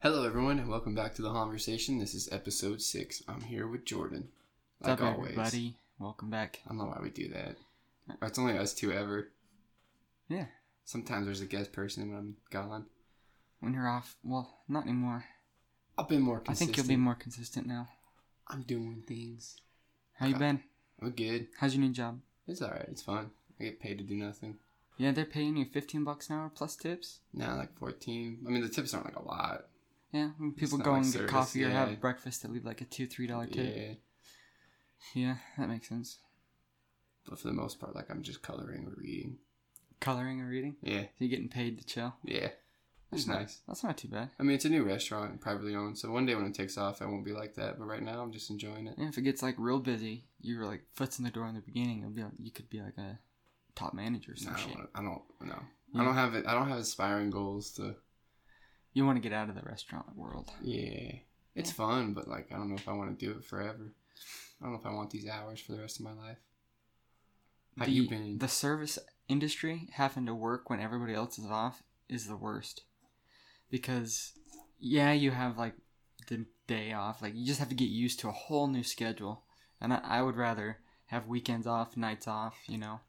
[0.00, 1.98] Hello, everyone, and welcome back to the Haunversation.
[1.98, 3.22] This is episode six.
[3.28, 4.28] I'm here with Jordan,
[4.80, 5.76] like What's up, everybody?
[5.98, 6.60] Welcome back.
[6.66, 7.56] I don't know why we do that.
[8.22, 9.28] It's only us two ever.
[10.28, 10.46] Yeah.
[10.84, 12.86] Sometimes there's a guest person when I'm gone.
[13.60, 15.24] When you're off, well, not anymore.
[15.98, 16.58] I've been more I consistent.
[16.68, 17.88] think you'll be more consistent now.
[18.46, 19.56] I'm doing things.
[20.14, 20.44] How you Okay.
[20.44, 20.62] been?
[21.02, 21.48] I'm good.
[21.58, 22.20] How's your new job?
[22.46, 22.86] It's alright.
[22.88, 23.30] It's fun.
[23.60, 24.58] I get paid to do nothing.
[24.96, 27.18] Yeah, they're paying you 15 bucks an hour plus tips.
[27.34, 28.38] Now, like 14.
[28.46, 29.66] I mean, the tips aren't like a lot.
[30.12, 32.80] Yeah, when people go like and get service, coffee or have breakfast, they leave like
[32.80, 33.76] a two, three dollar tip.
[33.76, 33.92] Yeah.
[35.14, 36.18] Yeah, that makes sense.
[37.28, 39.36] But for the most part, like I'm just coloring or reading.
[40.00, 40.76] Coloring or reading?
[40.82, 41.02] Yeah.
[41.02, 42.14] So you're getting paid to chill.
[42.24, 42.48] Yeah.
[43.12, 43.60] It's not- nice.
[43.66, 44.30] That's not too bad.
[44.38, 45.98] I mean, it's a new restaurant, privately owned.
[45.98, 47.78] So one day when it takes off, I won't be like that.
[47.78, 48.94] But right now, I'm just enjoying it.
[48.98, 51.60] Yeah, if it gets like real busy, you're like foots in the door in the
[51.62, 51.98] beginning.
[52.00, 53.18] It'll be like, you could be like a
[53.74, 54.76] top manager or No, some I shit.
[54.94, 55.22] I don't.
[55.42, 55.58] No.
[55.94, 56.00] Yeah.
[56.00, 56.46] I don't have it.
[56.46, 57.94] I don't have aspiring goals to.
[58.92, 60.50] You want to get out of the restaurant world.
[60.62, 61.12] Yeah.
[61.54, 63.92] It's fun, but like I don't know if I want to do it forever.
[64.60, 66.38] I don't know if I want these hours for the rest of my life.
[67.76, 68.38] How the, you been?
[68.38, 68.98] The service
[69.28, 72.82] industry having to work when everybody else is off is the worst.
[73.70, 74.32] Because,
[74.80, 75.74] yeah, you have like
[76.28, 77.22] the day off.
[77.22, 79.44] Like, you just have to get used to a whole new schedule.
[79.80, 83.00] And I, I would rather have weekends off, nights off, you know.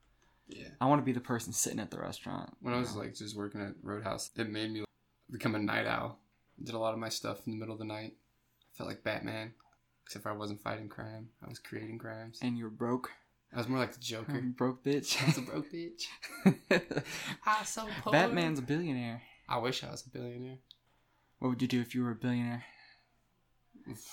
[0.47, 0.67] yeah.
[0.79, 2.55] I want to be the person sitting at the restaurant.
[2.61, 3.01] When I was know.
[3.01, 4.83] like just working at Roadhouse, it made me
[5.31, 6.19] become a night owl.
[6.61, 8.13] Did a lot of my stuff in the middle of the night.
[8.13, 9.53] I felt like Batman,
[10.05, 11.29] except for I wasn't fighting crime.
[11.43, 12.39] I was creating crimes.
[12.41, 13.11] And you're broke.
[13.53, 14.41] I was more like the Joker.
[14.41, 15.21] broke bitch.
[15.21, 16.03] I was a broke bitch.
[17.45, 18.13] I so poor.
[18.13, 19.23] Batman's a billionaire.
[19.47, 20.59] I wish I was a billionaire.
[21.39, 22.65] What would you do if you were a billionaire?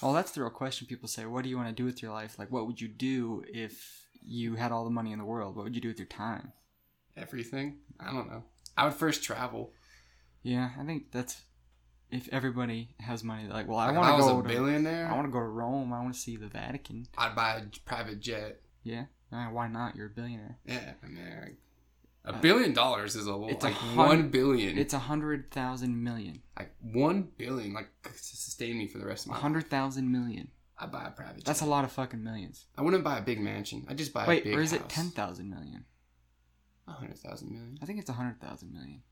[0.00, 0.87] Well, that's the real question.
[0.87, 2.89] People say, "What do you want to do with your life?" Like, what would you
[2.89, 5.55] do if you had all the money in the world?
[5.55, 6.53] What would you do with your time?
[7.17, 7.78] Everything.
[8.00, 8.44] I don't know.
[8.77, 9.72] I would first travel.
[10.47, 11.42] Yeah, I think that's
[12.08, 13.48] if everybody has money.
[13.48, 15.08] Like, well, I Like, want to go a to.
[15.08, 15.92] I want to go to Rome.
[15.92, 17.06] I want to see the Vatican.
[17.19, 18.61] I'd buy a private jet.
[18.84, 19.97] Yeah, Uh, why not?
[19.97, 20.58] You're a billionaire.
[20.64, 21.56] Yeah, I mean, like,
[22.25, 23.48] a billion dollars is a lot.
[23.50, 24.78] Uh, it's a like one billion.
[24.78, 26.43] It's a hundred thousand million.
[26.56, 29.43] like one billion, like to sustain me for the rest of my life.
[29.43, 30.49] hundred thousand million.
[30.78, 31.44] I'd buy a private jet.
[31.44, 32.66] That's a lot of fucking millions.
[32.78, 33.84] I wouldn't buy a big mansion.
[33.88, 35.87] I'd just buy a Wait, big or is it ten thousand million?
[36.87, 37.78] A hundred thousand million.
[37.82, 39.03] I think it's a hundred thousand million.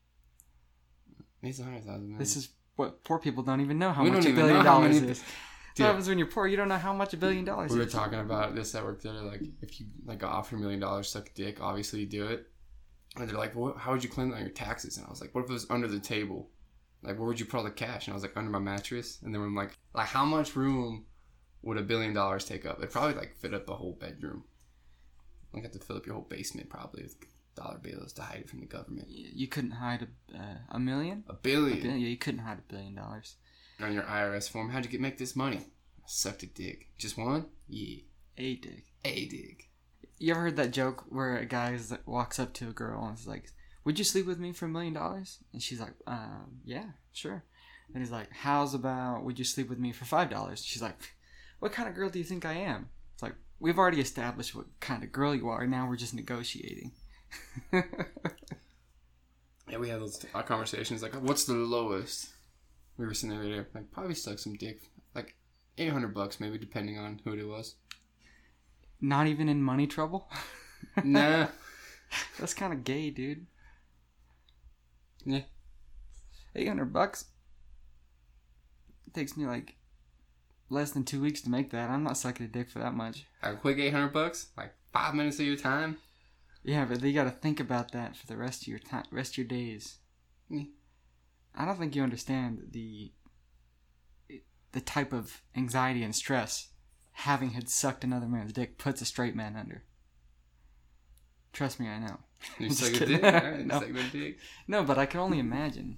[1.49, 2.19] It's a hundred thousand million.
[2.19, 5.11] This is what poor people don't even know how We much a billion dollars many-
[5.11, 5.23] is.
[5.75, 5.83] Dude.
[5.83, 6.47] What happens when you're poor?
[6.47, 7.73] You don't know how much a billion dollars is.
[7.75, 7.91] we were is.
[7.93, 9.23] talking about this at work the other.
[9.23, 11.59] Like, if you like offer a million dollars, suck dick.
[11.61, 12.47] Obviously, you do it.
[13.17, 15.19] And they're like, well, "How would you claim that on your taxes?" And I was
[15.19, 16.49] like, "What if it was under the table?
[17.03, 19.19] Like, where would you put all the cash?" And I was like, "Under my mattress."
[19.21, 21.05] And then I'm like, "Like, how much room
[21.61, 22.77] would a billion dollars take up?
[22.79, 24.43] It'd probably like fit up a whole bedroom.
[25.53, 27.15] Like, have to fill up your whole basement probably with
[27.55, 29.07] dollar bills to hide it from the government.
[29.09, 31.23] You couldn't hide a, uh, a million?
[31.27, 31.99] A A billion billion?
[31.99, 33.35] Yeah, you couldn't hide a billion dollars.
[33.81, 34.69] on your IRS form.
[34.69, 35.57] How'd you get make this money?
[35.57, 36.89] I sucked a dick.
[36.97, 37.45] Just one?
[37.67, 38.01] Yeah,
[38.37, 38.85] A dick.
[39.03, 39.69] a dick.
[40.19, 43.17] You ever heard that joke where a guy is, walks up to a girl and
[43.17, 43.51] is like,
[43.83, 47.43] "Would you sleep with me for a million dollars?" And she's like, um, "Yeah, sure."
[47.93, 50.95] And he's like, "How's about would you sleep with me for five dollars?" She's like,
[51.59, 54.67] "What kind of girl do you think I am?" It's like we've already established what
[54.79, 55.67] kind of girl you are.
[55.67, 56.93] Now we're just negotiating.
[59.67, 62.29] Yeah, we had those our conversations like, what's the lowest?
[62.97, 64.79] We were sitting there, like, probably stuck some dick,
[65.15, 65.35] like
[65.79, 67.75] eight hundred bucks maybe, depending on who it was.
[69.01, 70.29] Not even in money trouble.
[71.03, 71.47] nah,
[72.39, 73.47] That's kind of gay, dude.
[75.25, 75.41] yeah,
[76.55, 77.25] Eight hundred bucks.
[79.07, 79.75] It takes me like
[80.69, 81.89] less than two weeks to make that.
[81.89, 83.25] I'm not sucking a dick for that much.
[83.41, 85.97] a quick eight hundred bucks, like five minutes of your time.
[86.65, 89.33] Yeah, but you got to think about that for the rest of your time, rest
[89.33, 89.99] of your days.
[91.57, 93.11] I don't think you understand the
[94.71, 96.69] the type of anxiety and stress
[97.13, 99.83] having had sucked another man's dick puts a straight man under.
[101.53, 102.17] Trust me, I know.
[102.59, 103.65] You suck a dick, right?
[103.65, 103.79] No.
[103.79, 104.37] suck dick.
[104.67, 105.97] No, but I can only imagine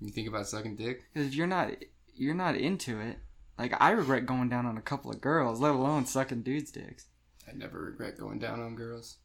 [0.00, 1.02] You think about sucking dick?
[1.12, 1.70] because if you're not
[2.14, 3.18] you're not into it.
[3.58, 7.06] Like I regret going down on a couple of girls, let alone sucking dudes' dicks.
[7.48, 9.16] I never regret going down on girls.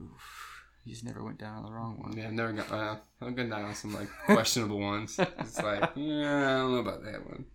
[0.00, 2.16] Oof, you just never went down on the wrong one.
[2.16, 2.70] Yeah, I've never got.
[2.72, 5.18] Uh, I've gone down on some like questionable ones.
[5.18, 7.46] It's like, yeah, I don't know about that one.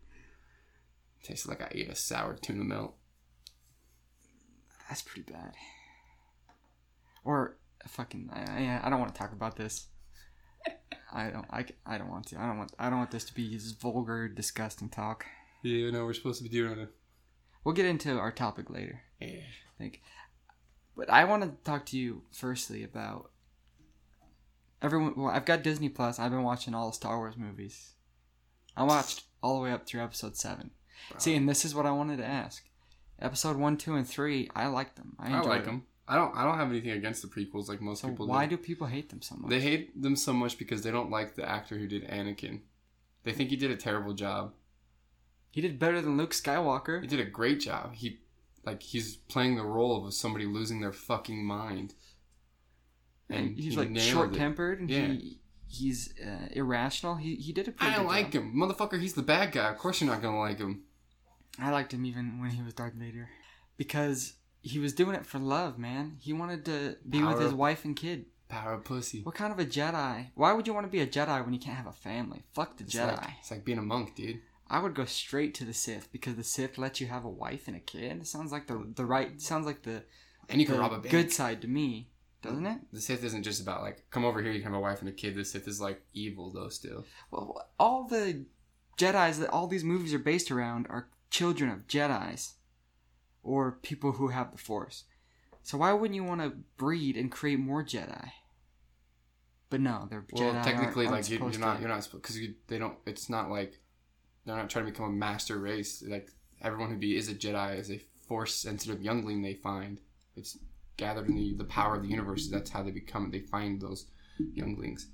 [1.24, 2.96] Tastes like I ate a sour tuna melt.
[4.88, 5.54] That's pretty bad.
[7.26, 9.88] Or fucking, I, I, I don't want to talk about this.
[11.12, 12.40] I don't, I, I don't want to.
[12.40, 15.26] I don't want, I don't want this to be this vulgar, disgusting talk.
[15.64, 16.90] Yeah, no, we're supposed to be doing it.
[17.64, 19.02] We'll get into our topic later.
[19.20, 19.40] Yeah.
[19.40, 20.02] I think,
[20.98, 23.32] but I want to talk to you firstly about
[24.82, 25.14] everyone.
[25.16, 26.20] Well, I've got Disney Plus.
[26.20, 27.94] I've been watching all the Star Wars movies.
[28.76, 30.72] I watched all the way up through episode seven.
[31.18, 32.68] See, and this is what I wanted to ask.
[33.20, 35.16] Episode one, two, and three, I like them.
[35.20, 35.84] I, I like them.
[36.08, 36.36] I don't.
[36.36, 38.28] I don't have anything against the prequels like most So people.
[38.28, 38.56] why do.
[38.58, 39.50] do people hate them so much?
[39.50, 42.62] They hate them so much because they don't like the actor who did Anakin.
[43.24, 44.54] They think he did a terrible job.
[45.52, 47.02] he did better than Luke Skywalker.
[47.02, 47.94] He did a great job.
[47.96, 48.20] He,
[48.66, 51.94] like, he's playing the role of somebody losing their fucking mind.
[53.30, 55.08] And he's he like short tempered and Yeah.
[55.08, 57.16] he he's uh, irrational.
[57.16, 58.44] He he did a pretty I like job.
[58.44, 59.00] him, motherfucker.
[59.02, 59.70] He's the bad guy.
[59.70, 60.84] Of course you're not gonna like him.
[61.60, 63.28] I liked him even when he was Darth Vader
[63.76, 66.18] because he was doing it for love, man.
[66.22, 68.28] He wanted to be with his wife and kid.
[68.48, 69.24] Power of pussy.
[69.24, 70.28] What kind of a Jedi?
[70.36, 72.44] Why would you want to be a Jedi when you can't have a family?
[72.54, 73.18] Fuck the It's Jedi.
[73.18, 74.40] like, it's like being a monk, dude.
[74.70, 77.68] I would go straight to the Sith because the Sith lets you have a wife
[77.68, 78.18] and a kid.
[78.18, 80.04] It sounds like the the right sounds like the,
[80.50, 81.10] And you can rob a bank.
[81.12, 82.10] good side to me,
[82.42, 82.80] doesn't it?
[82.92, 85.10] The Sith isn't just about like come over here, you can have a wife and
[85.10, 85.36] a kid.
[85.36, 86.70] The Sith is like evil though.
[86.70, 88.46] Still, Well, all the
[88.98, 92.56] Jedi's that all these movies are based around are children of Jedi's
[93.44, 95.06] or people who have the Force.
[95.64, 98.32] So why wouldn't you want to breed and create more Jedi?
[99.70, 100.64] But no, they're well, Jedi.
[100.64, 102.98] technically, aren't, aren't like you, you're not, to- you're not because you, they don't.
[103.06, 103.80] It's not like
[104.48, 106.04] they're not trying to become a master race.
[106.08, 106.30] Like
[106.62, 110.00] everyone who be is a Jedi is a force sensitive youngling they find.
[110.36, 110.58] It's
[110.98, 112.48] gathered in the, the power of the universe.
[112.48, 113.30] That's how they become.
[113.30, 114.08] They find those
[114.54, 115.08] younglings.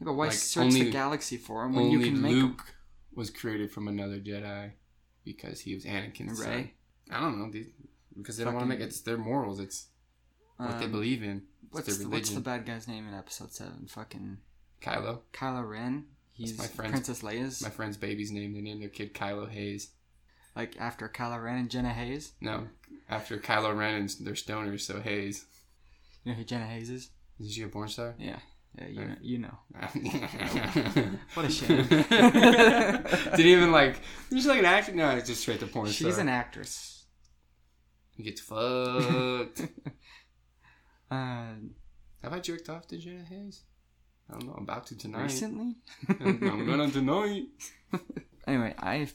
[0.00, 2.32] Yeah, but why like, search the galaxy for them when Only you can make?
[2.32, 2.74] Luke
[3.14, 4.70] was created from another Jedi
[5.24, 6.70] because he was Anakin's son.
[7.10, 7.72] I don't know, dude.
[8.16, 9.58] Because they don't want to Fucking- make it's their morals.
[9.60, 9.86] It's
[10.56, 11.42] what they Um, believe in.
[11.64, 13.86] It's What's the, what's the bad guy's name in Episode Seven?
[13.88, 14.38] Fucking
[14.82, 15.20] Kylo.
[15.32, 16.06] Kylo Ren.
[16.38, 18.54] He's my friend's- Princess Leia's My friend's baby's name.
[18.54, 19.90] They named their kid Kylo Haze.
[20.56, 22.32] like after Kylo Ren and Jenna Haze.
[22.40, 22.68] No,
[23.08, 25.44] after Kylo Ren and they're stoners, so Haze.
[26.24, 27.10] You know who Jenna Haze is?
[27.40, 28.14] Is she a porn star?
[28.18, 28.38] Yeah,
[28.78, 29.58] yeah, you know, you know.
[31.34, 31.86] what a shame.
[31.88, 34.00] Didn't even like.
[34.30, 34.92] You're like an actor.
[34.92, 36.20] No, it's just straight to porn She's star.
[36.20, 37.04] an actress.
[38.16, 39.62] He gets fucked.
[41.10, 41.54] Uh,
[42.22, 43.62] Have I jerked off to Jenna Haze?
[44.30, 44.54] I don't know.
[44.56, 45.22] I'm about to tonight.
[45.22, 45.76] recently.
[46.20, 47.46] I'm gonna tonight.
[48.46, 49.08] Anyway, I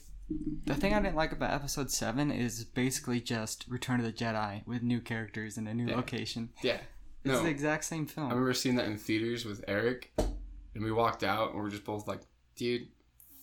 [0.64, 4.64] the thing I didn't like about Episode Seven is basically just Return of the Jedi
[4.66, 5.96] with new characters and a new Yeah.
[5.96, 6.50] location.
[6.62, 6.80] Yeah.
[7.24, 7.42] It's No.
[7.42, 8.28] the exact same film.
[8.28, 11.70] I remember seeing that in theaters with Eric, and we walked out, and we are
[11.70, 12.20] just both like,
[12.54, 12.88] "Dude,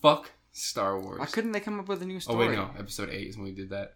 [0.01, 2.47] fuck Star Wars." Why couldn't they come up with a new oh story?
[2.49, 2.71] wait, no.
[2.79, 3.95] Episode eight is when we did that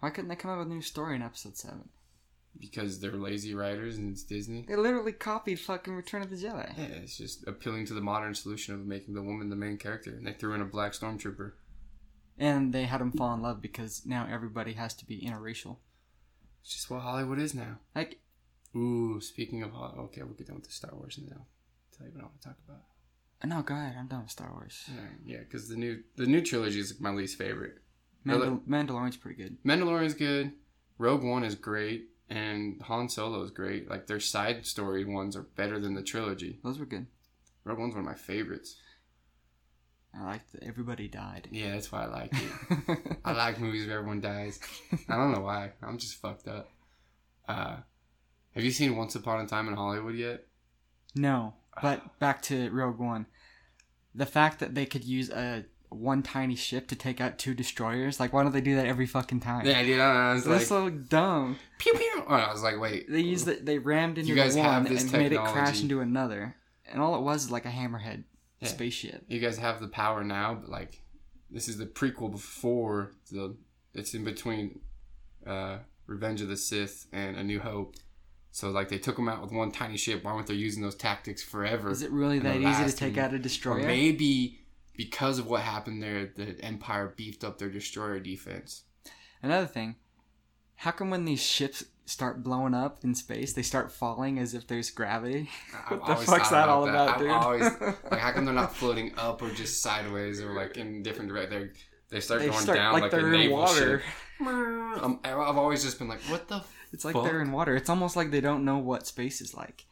[0.00, 1.88] Why couldn't they come up with a new story in Episode Seven?
[2.58, 4.64] Because they're lazy writers and it's Disney.
[4.68, 6.76] They literally copied fucking Return of the Jedi.
[6.76, 10.10] Yeah, it's just appealing to the modern solution of making the woman the main character,
[10.10, 11.52] and they threw in a black stormtrooper.
[12.38, 15.76] And they had him fall in love because now everybody has to be interracial.
[16.62, 17.78] It's just what Hollywood is now.
[17.94, 18.20] Like,
[18.76, 21.46] Ooh, speaking of Hollywood, okay, we'll get done with the Star Wars now.
[21.96, 22.82] Tell you what I want to talk about.
[23.42, 23.96] Uh, no, go ahead.
[23.98, 24.84] I'm done with Star Wars.
[25.24, 27.78] Yeah, because the new the new trilogy is my least favorite.
[28.26, 29.56] Mandal- Mandalorian's pretty good.
[29.64, 30.52] Mandalorian's good.
[30.98, 33.90] Rogue One is great, and Han Solo is great.
[33.90, 36.58] Like their side story ones are better than the trilogy.
[36.62, 37.06] Those were good.
[37.64, 38.76] Rogue One's one of my favorites.
[40.14, 41.48] I liked that everybody died.
[41.50, 43.18] Yeah, that's why I like it.
[43.24, 44.58] I like movies where everyone dies.
[45.08, 45.72] I don't know why.
[45.82, 46.70] I'm just fucked up.
[47.46, 47.76] Uh,
[48.54, 50.46] have you seen Once Upon a Time in Hollywood yet?
[51.14, 53.26] No, but back to Rogue One.
[54.14, 58.20] The fact that they could use a one tiny ship to take out two destroyers,
[58.20, 59.66] like why don't they do that every fucking time?
[59.66, 59.98] Yeah, dude.
[60.00, 60.32] I don't know.
[60.36, 61.56] It's That's like so dumb.
[61.78, 62.24] pew pew.
[62.28, 63.10] Oh, I was like, wait.
[63.10, 63.64] They used it.
[63.64, 66.56] They rammed into You guys the have one and made it crash into another,
[66.90, 68.24] and all it was is like a hammerhead
[68.60, 68.68] Yeah.
[68.68, 69.24] spaceship.
[69.28, 71.00] You guys have the power now, but like,
[71.50, 73.56] this is the prequel before the.
[73.94, 74.80] It's in between,
[75.46, 77.94] uh, Revenge of the Sith and A New Hope.
[78.50, 80.24] So like they took them out with one tiny ship.
[80.24, 81.90] Why weren't they using those tactics forever?
[81.90, 83.86] Is it really that easy to take out a Or destroyer?
[83.86, 84.60] maybe
[84.98, 88.82] because of what happened there, the Empire beefed up their destroyer defense.
[89.40, 89.94] Another thing,
[90.74, 94.66] how come when these ships start blowing up in space, they start falling as if
[94.66, 95.48] there's gravity?
[95.88, 96.90] I've what the fuck's that all that.
[96.90, 97.30] about, dude?
[97.30, 97.62] always
[98.10, 101.78] like how come they're not floating up or just sideways or like in different directions?
[102.10, 104.00] They start they going start down like, like, they're in water.
[104.00, 104.08] ship.
[104.40, 106.62] Um, I've always just been like, what the?
[106.92, 107.24] It's like fuck?
[107.24, 107.74] they're in water.
[107.74, 109.84] It's almost like they don't know what space is like.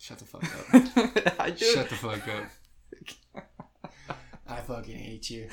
[0.00, 1.34] Shut the fuck up.
[1.40, 1.54] I.
[1.54, 3.44] Shut the fuck up.
[4.48, 5.48] I fucking hate you.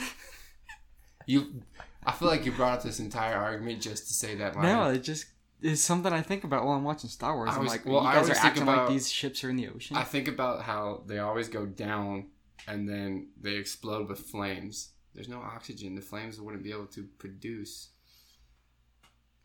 [1.28, 1.62] You,
[2.06, 4.64] I feel like you brought up this entire argument just to say that line.
[4.66, 5.26] No, it just
[5.62, 7.50] is something I think about while I'm watching Star Wars.
[7.52, 9.56] I I'm like, well, you I guys are acting like about- these ships are in
[9.56, 9.98] the ocean.
[9.98, 12.28] I think about how they always go down
[12.68, 14.92] and then they explode with flames.
[15.14, 15.96] There's no oxygen.
[15.96, 17.90] The flames wouldn't be able to produce.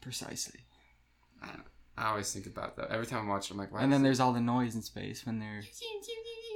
[0.01, 0.61] Precisely.
[1.43, 1.63] I, don't,
[1.97, 3.53] I always think about that every time I watch it.
[3.55, 3.83] I'm like, why?
[3.83, 5.63] And then there's all the noise in space when they're.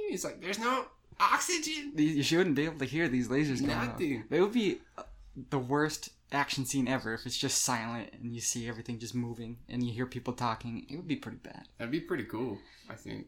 [0.09, 0.85] it's like there's no
[1.19, 1.93] Oxygen.
[1.95, 3.87] You shouldn't be able to hear these lasers going off.
[3.89, 4.23] Nothing.
[4.29, 5.03] It would be uh,
[5.49, 9.57] the worst action scene ever if it's just silent and you see everything just moving
[9.69, 10.85] and you hear people talking.
[10.89, 11.67] It would be pretty bad.
[11.77, 12.57] That'd be pretty cool,
[12.89, 13.27] I think.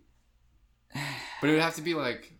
[1.41, 2.34] But it would have to be like,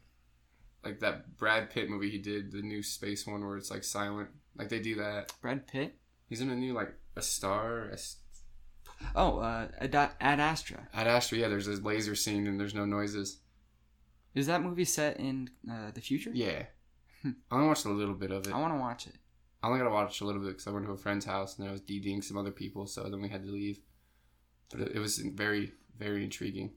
[0.84, 4.30] like that Brad Pitt movie he did, the new space one where it's like silent.
[4.58, 5.32] Like they do that.
[5.42, 5.96] Brad Pitt.
[6.28, 7.90] He's in a new like a star.
[7.90, 8.18] A, s-
[9.16, 10.88] Oh, uh, Ad, Ad Astra.
[10.94, 11.48] Ad Astra, yeah.
[11.50, 13.40] There's this laser scene and there's no noises.
[14.36, 16.32] Is that movie set in uh, the future?
[16.34, 16.64] Yeah.
[17.24, 17.32] Hmm.
[17.52, 18.54] I only watched a little bit of it.
[18.54, 19.16] I want to watch it.
[19.64, 21.58] I only got to watch a little bit because I went to a friend's house
[21.58, 23.80] and I was DDing some other people, so then we had to leave.
[24.70, 26.72] But it, it was very, very intriguing.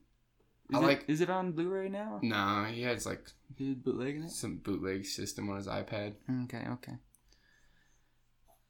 [0.71, 2.21] Is, I it, like- is it on Blu-ray now?
[2.23, 3.27] Nah, he has like
[3.59, 4.31] bootlegging it?
[4.31, 6.15] some bootleg system on his iPad.
[6.45, 6.93] Okay, okay.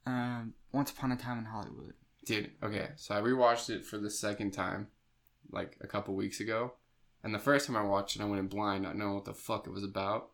[0.05, 1.93] Um, Once Upon a Time in Hollywood.
[2.25, 4.87] Dude, okay, so I rewatched it for the second time,
[5.51, 6.73] like a couple weeks ago.
[7.23, 9.33] And the first time I watched it, I went in blind, not knowing what the
[9.33, 10.31] fuck it was about.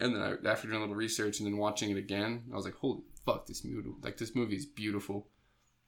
[0.00, 2.64] And then I, after doing a little research and then watching it again, I was
[2.64, 5.28] like, holy fuck, this movie, like this movie is beautiful.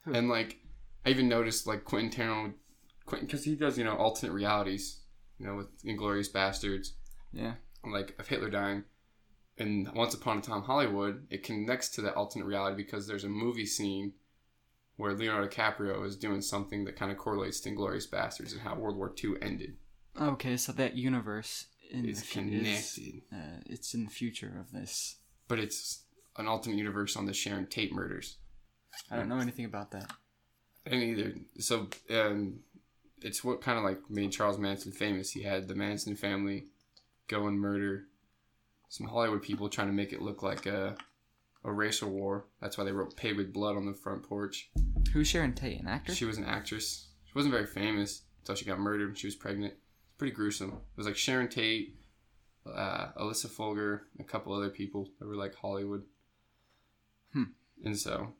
[0.04, 0.14] Hmm.
[0.14, 0.58] And like,
[1.04, 2.52] I even noticed like Quentin Tarantino,
[3.04, 5.00] Quentin, because he does you know alternate realities,
[5.38, 6.92] you know, with Inglourious Basterds,
[7.32, 7.54] Yeah.
[7.84, 8.84] like of Hitler dying.
[9.58, 13.28] And Once Upon a Time Hollywood, it connects to that alternate reality because there's a
[13.28, 14.12] movie scene
[14.96, 18.74] where Leonardo DiCaprio is doing something that kind of correlates to Inglourious Basterds and how
[18.74, 19.76] World War II ended.
[20.20, 22.98] Okay, so that universe in It's the connected, Is,
[23.32, 25.16] uh, it's in the future of this.
[25.48, 26.02] but it's
[26.38, 28.36] an alternate universe on the Sharon Tate murders.
[29.10, 30.10] I don't know anything about that.
[30.86, 32.60] And either so, um,
[33.20, 35.30] it's what kind of like made Charles Manson famous.
[35.32, 36.66] He had the Manson family
[37.28, 38.04] go and murder
[38.88, 40.96] some Hollywood people, trying to make it look like a
[41.66, 42.46] a racial war.
[42.62, 44.70] That's why they wrote "Paid with Blood" on the front porch.
[45.12, 46.14] Who's Sharon Tate, an actor?
[46.14, 47.08] She was an actress.
[47.24, 49.74] She wasn't very famous until she got murdered when she was pregnant.
[49.74, 50.70] It's pretty gruesome.
[50.70, 51.98] It was like Sharon Tate,
[52.64, 56.04] uh, Alyssa Folger, a couple other people that were like Hollywood.
[57.32, 57.44] Hmm.
[57.84, 58.34] And so,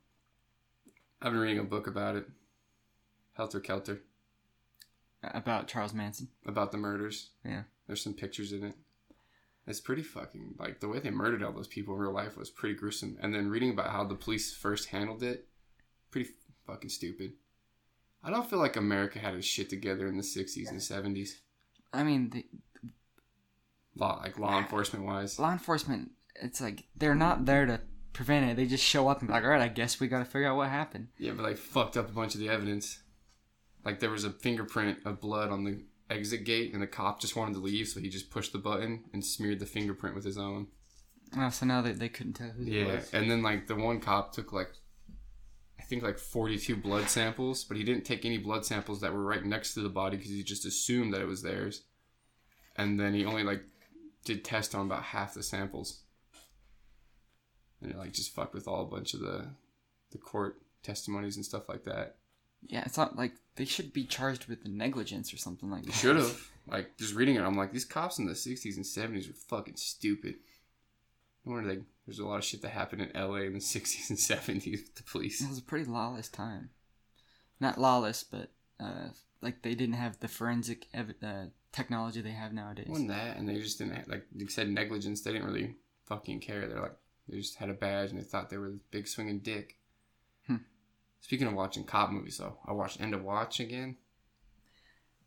[1.21, 2.26] I've been reading a book about it,
[3.33, 4.00] Helter Skelter,
[5.23, 6.28] about Charles Manson.
[6.47, 7.30] about the murders.
[7.45, 7.62] Yeah.
[7.87, 8.75] There's some pictures in it.
[9.66, 12.50] It's pretty fucking like the way they murdered all those people in real life was
[12.50, 13.16] pretty gruesome.
[13.20, 15.46] And then reading about how the police first handled it,
[16.11, 16.30] pretty
[16.66, 17.32] fucking stupid.
[18.23, 21.30] I don't feel like America had its shit together in the 60s and 70s.
[21.92, 22.44] I mean, the
[23.96, 25.38] Law, like law enforcement wise.
[25.38, 26.11] law enforcement.
[26.42, 27.80] It's like they're not there to
[28.12, 28.56] prevent it.
[28.56, 30.49] They just show up and be like, all right, I guess we got to figure
[30.49, 31.08] out what happened.
[31.18, 33.00] Yeah, but like fucked up a bunch of the evidence.
[33.85, 35.80] Like there was a fingerprint of blood on the
[36.11, 39.05] exit gate, and the cop just wanted to leave, so he just pushed the button
[39.13, 40.69] and smeared the fingerprint with his own.
[41.37, 43.11] Oh, so now they, they couldn't tell who Yeah, was.
[43.13, 44.71] and then like the one cop took like,
[45.79, 49.25] I think like forty-two blood samples, but he didn't take any blood samples that were
[49.25, 51.83] right next to the body because he just assumed that it was theirs.
[52.77, 53.63] And then he only like
[54.25, 56.03] did test on about half the samples,
[57.81, 59.49] and it like just fucked with all a bunch of the,
[60.13, 62.17] the court testimonies and stuff like that.
[62.67, 65.97] Yeah, it's not like they should be charged with negligence or something like They that.
[65.97, 66.49] should have.
[66.69, 69.77] Like just reading it, I'm like, these cops in the '60s and '70s were fucking
[69.77, 70.35] stupid.
[71.45, 74.11] No wonder they, there's a lot of shit that happened in LA in the '60s
[74.11, 75.41] and '70s with the police.
[75.41, 76.71] It was a pretty lawless time.
[77.61, 79.11] Not lawless, but uh,
[79.41, 82.89] like they didn't have the forensic ev- uh, technology they have nowadays.
[82.89, 85.21] Wasn't that, and they just didn't have, like you said negligence.
[85.21, 86.67] They didn't really fucking care.
[86.67, 86.97] They're like
[87.29, 89.77] they just had a badge and they thought they were the big swinging dick.
[91.20, 93.96] Speaking of watching cop movies, though, I watched End of Watch again.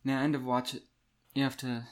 [0.04, 0.76] Now, end of watch.
[1.34, 1.84] You have to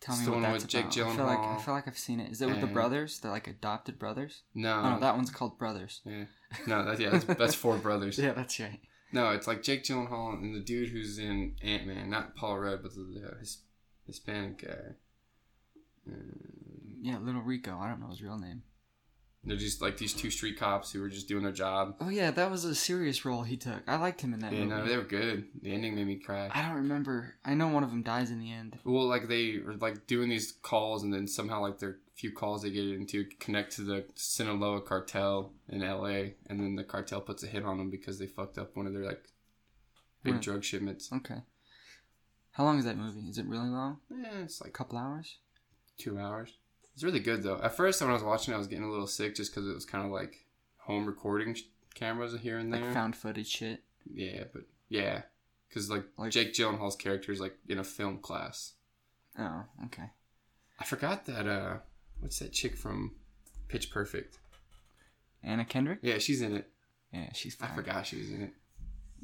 [0.00, 0.96] tell me what one that's with Jake about.
[0.96, 2.30] I feel like I feel like I've seen it.
[2.32, 3.18] Is it with the and- brothers?
[3.18, 4.42] They're like adopted brothers.
[4.54, 6.00] No, oh, no, that one's called Brothers.
[6.04, 6.24] yeah,
[6.66, 8.18] no, that's yeah, that's, that's four brothers.
[8.22, 8.80] Yeah, that's right.
[9.12, 12.82] No, it's like Jake Gyllenhaal and the dude who's in Ant Man, not Paul Rudd,
[12.82, 13.58] but the, the his,
[14.06, 14.94] Hispanic guy.
[16.06, 17.76] Um, Yeah, Little Rico.
[17.78, 18.62] I don't know his real name.
[19.44, 21.96] They're just like these two street cops who were just doing their job.
[22.00, 23.82] Oh yeah, that was a serious role he took.
[23.86, 24.70] I liked him in that Yeah, movie.
[24.82, 25.46] no, they were good.
[25.62, 26.50] The ending made me cry.
[26.52, 27.34] I don't remember.
[27.44, 28.78] I know one of them dies in the end.
[28.84, 32.62] Well, like they were like doing these calls, and then somehow like their few calls
[32.62, 37.42] they get into connect to the Sinaloa cartel in L.A., and then the cartel puts
[37.42, 39.24] a hit on them because they fucked up one of their like
[40.22, 40.42] big Right.
[40.42, 41.10] drug shipments.
[41.10, 41.38] Okay.
[42.52, 43.20] How long is that movie?
[43.30, 44.00] Is it really long?
[44.10, 45.38] Yeah, it's like A couple hours?
[45.96, 46.52] two hours.
[46.94, 47.60] It's really good though.
[47.62, 49.68] At first, when I was watching, it, I was getting a little sick just because
[49.68, 50.44] it was kind of like
[50.78, 51.62] home recording sh-
[51.94, 52.80] cameras here and there.
[52.84, 53.82] Like found footage shit.
[54.12, 55.22] yeah, but yeah,
[55.68, 58.72] because like, Like- Jake Gyllenhaal's character is like in a film class.
[59.38, 60.10] Oh, okay.
[60.78, 61.46] I forgot that.
[61.46, 61.76] uh
[62.20, 63.14] What's that chick from
[63.68, 64.38] Pitch Perfect?
[65.42, 66.00] Anna Kendrick?
[66.02, 66.68] Yeah, she's in it.
[67.14, 68.52] Yeah, she's I forgot she was in it.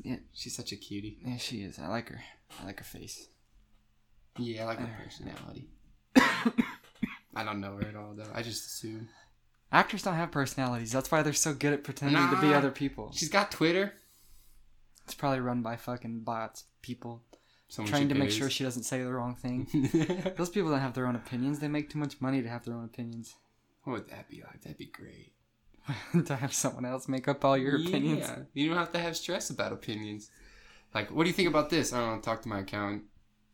[0.03, 1.19] Yeah, She's such a cutie.
[1.25, 1.79] yeah, she is.
[1.79, 2.21] I like her.
[2.61, 3.29] I like her face.
[4.39, 5.69] Yeah, I like her personality.
[7.37, 8.31] I don't know her at all though.
[8.35, 9.09] I just assume
[9.73, 10.93] Actors don't have personalities.
[10.93, 13.12] That's why they're so good at pretending to be other people.
[13.14, 13.95] she's got Twitter.
[15.05, 17.23] It's probably run by fucking bots, people
[17.69, 19.66] Someone trying to make sure she doesn't say the wrong thing.
[20.37, 21.59] Those people don't have their own opinions.
[21.59, 23.35] They make too much money to have their own opinions.
[23.83, 24.62] what would that be like?
[24.62, 25.33] That'd be great.
[26.26, 28.28] to have someone else make up all your opinions.
[28.55, 30.31] You don't have to have stress about opinions.
[30.95, 31.93] Like, what do you think about this?
[31.93, 32.21] I don't know.
[32.21, 33.05] Talk to my accountant.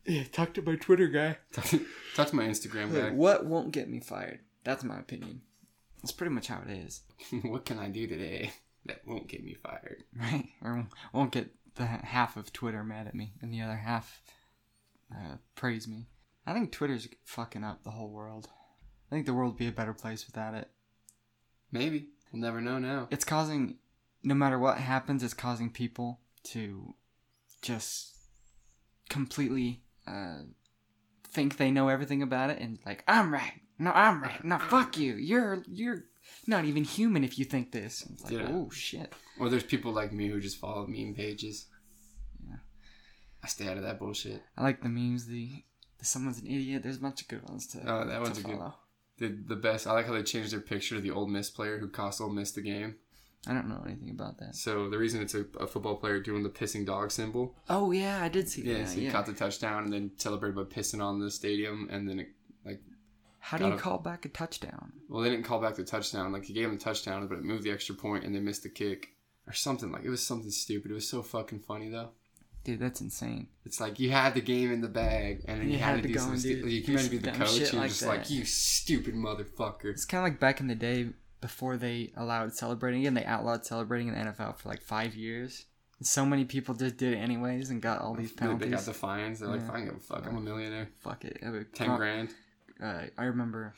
[0.05, 1.37] Yeah, talk to my Twitter guy.
[1.51, 1.81] Talk,
[2.15, 3.11] talk to my Instagram guy.
[3.11, 4.39] what won't get me fired?
[4.63, 5.41] That's my opinion.
[6.01, 7.01] That's pretty much how it is,
[7.43, 8.51] what can I do today
[8.85, 10.03] that won't get me fired?
[10.19, 10.47] right?
[10.61, 14.21] Or won't get the half of Twitter mad at me and the other half
[15.11, 16.07] uh, praise me.
[16.45, 18.49] I think Twitter's fucking up the whole world.
[19.09, 20.69] I think the world would be a better place without it.
[21.71, 23.07] Maybe we'll never know now.
[23.11, 23.77] It's causing,
[24.23, 26.95] no matter what happens, it's causing people to
[27.61, 28.15] just
[29.09, 30.39] completely uh,
[31.31, 33.53] think they know everything about it and like I'm right.
[33.79, 34.43] No, I'm right.
[34.43, 35.15] No, fuck you.
[35.15, 36.05] You're you're
[36.47, 38.05] not even human if you think this.
[38.11, 38.47] It's like, Yeah.
[38.49, 39.11] oh shit.
[39.39, 41.65] Or there's people like me who just follow meme pages.
[42.47, 42.57] Yeah.
[43.43, 44.41] I stay out of that bullshit.
[44.57, 45.25] I like the memes.
[45.25, 45.63] The,
[45.99, 46.83] the someone's an idiot.
[46.83, 47.79] There's a bunch of good ones to.
[47.85, 48.57] Oh, that to one's a good.
[48.57, 48.75] follow.
[49.17, 49.87] The the best.
[49.87, 52.29] I like how they changed their picture to the old Miss player who cost Ole
[52.29, 52.95] Miss the game.
[53.45, 54.55] I don't know anything about that.
[54.55, 57.55] So the reason it's a, a football player doing the pissing dog symbol.
[57.69, 58.89] Oh yeah, I did see Yeah, that.
[58.89, 59.11] so he yeah.
[59.11, 62.29] caught the touchdown and then celebrated by pissing on the stadium, and then it,
[62.65, 62.81] like,
[63.39, 64.93] How do you a- call back a touchdown?
[65.09, 66.31] well, they didn't call back the touchdown.
[66.31, 68.63] Like he gave him the touchdown, but it moved the extra point, and they missed
[68.63, 69.09] the kick
[69.45, 69.91] or something.
[69.91, 70.91] Like it was something stupid.
[70.91, 72.11] It was so fucking funny though.
[72.63, 73.47] Dude, that's insane.
[73.65, 76.17] It's like you had the game in the bag, and then you, had, to, do
[76.17, 76.37] some.
[76.37, 78.07] Stu- you came to be the coach, and you're just that.
[78.07, 79.83] like you stupid motherfucker.
[79.91, 81.09] It's kind of like back in the day
[81.43, 83.13] before they allowed celebrating again.
[83.13, 85.65] They outlawed celebrating in the NFL for like five years.
[85.99, 88.59] And so many people just did it anyways and got all these They- They got
[88.61, 88.85] penalties.
[88.85, 89.39] the fines.
[89.39, 89.71] They're like, Yeah.
[89.71, 90.25] I don't give a fuck.
[90.25, 90.89] I'm a millionaire.
[91.01, 91.37] Fuck it.
[91.41, 92.29] It Ten grand.
[92.81, 93.73] Uh, I remember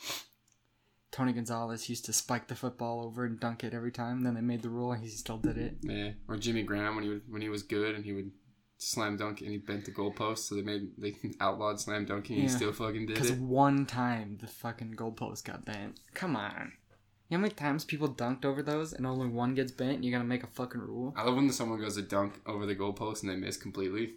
[1.12, 4.22] Tony Gonzalez used to spike the football over and dunk it every time.
[4.22, 5.77] Then they made the rule and he still did it.
[5.81, 6.12] Yeah.
[6.27, 8.32] Or Jimmy Graham when he would, when he was good and he would
[8.78, 12.36] slam dunk and he bent the goalpost, so they made they outlawed slam dunking.
[12.39, 13.21] and He still fucking did it.
[13.21, 15.99] Because one time the fucking goalpost got bent.
[16.13, 16.73] Come on.
[17.27, 20.03] You know how many times people dunked over those and only one gets bent?
[20.03, 21.13] You're gonna make a fucking rule?
[21.17, 24.13] I love when someone goes to dunk over the goalpost and they miss completely.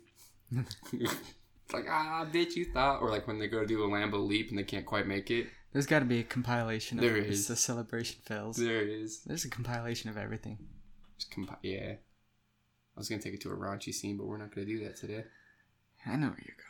[0.93, 1.17] it's
[1.73, 3.01] like ah, bitch, you thought.
[3.01, 5.31] Or like when they go to do a Lambo leap and they can't quite make
[5.31, 5.47] it.
[5.73, 7.47] There's got to be a compilation of There is.
[7.47, 8.57] The celebration fails.
[8.57, 9.23] There is.
[9.25, 10.59] There's a compilation of everything.
[11.19, 11.93] Just compi- yeah.
[11.93, 14.97] I was gonna take it to a raunchy scene, but we're not gonna do that
[14.97, 15.25] today.
[16.07, 16.69] I know where you're going.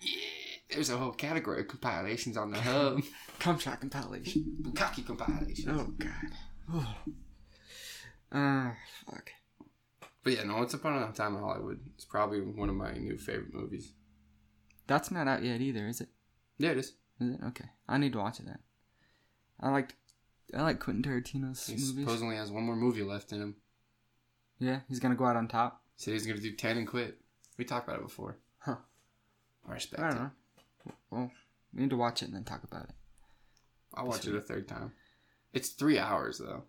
[0.00, 0.39] Yeah,
[0.72, 3.02] there's a whole category of compilations on the hub.
[3.38, 4.56] Cum shot compilation.
[4.62, 5.66] Bukkake compilations.
[5.68, 6.84] Oh god.
[8.32, 8.74] Ah,
[9.06, 9.30] fuck.
[10.22, 13.16] But yeah, no, Once Upon a Time in Hollywood is probably one of my new
[13.16, 13.92] favorite movies.
[14.86, 16.08] That's not out yet either, is it?
[16.58, 16.92] Yeah, it is.
[17.20, 17.40] Is it?
[17.48, 17.64] Okay.
[17.88, 18.60] I need to watch that.
[19.60, 19.94] I liked
[20.54, 21.94] I like Quentin Tarantino's He movies.
[21.96, 23.56] supposedly has one more movie left in him.
[24.58, 25.82] Yeah, he's gonna go out on top.
[25.96, 27.18] Said he's gonna do ten and quit.
[27.56, 28.38] We talked about it before.
[28.58, 28.76] Huh.
[29.68, 30.20] I respect I don't it.
[30.22, 30.30] know.
[31.10, 31.30] Well,
[31.74, 32.94] we need to watch it and then talk about it.
[33.94, 34.92] I'll watch it a third time.
[35.52, 36.62] It's three hours though.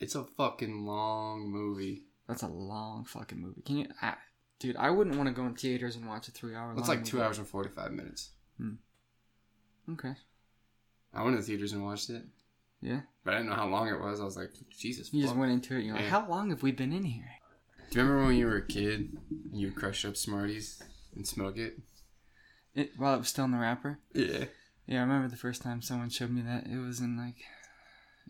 [0.00, 2.04] It's a fucking long movie.
[2.28, 3.62] That's a long fucking movie.
[3.62, 4.16] Can you, ah,
[4.60, 4.76] dude?
[4.76, 6.74] I wouldn't want to go in theaters and watch a three-hour.
[6.78, 7.26] It's like two movie.
[7.26, 8.30] hours and forty five minutes.
[9.90, 10.14] Okay.
[11.14, 12.22] I went to the theaters and watched it,
[12.82, 13.00] Yeah.
[13.24, 14.20] but I didn't know how long it was.
[14.20, 15.12] I was like, Jesus.
[15.12, 15.84] You just went into it.
[15.84, 16.10] You're like, Yeah.
[16.10, 17.30] how long have we been in here?
[17.90, 20.82] Do you remember when you were a kid and you would crush up Smarties
[21.16, 21.78] and smoke it?
[22.74, 23.98] It, while it was still in the wrapper.
[24.14, 24.44] Yeah.
[24.86, 26.66] Yeah, I remember the first time someone showed me that.
[26.66, 27.36] It was in like,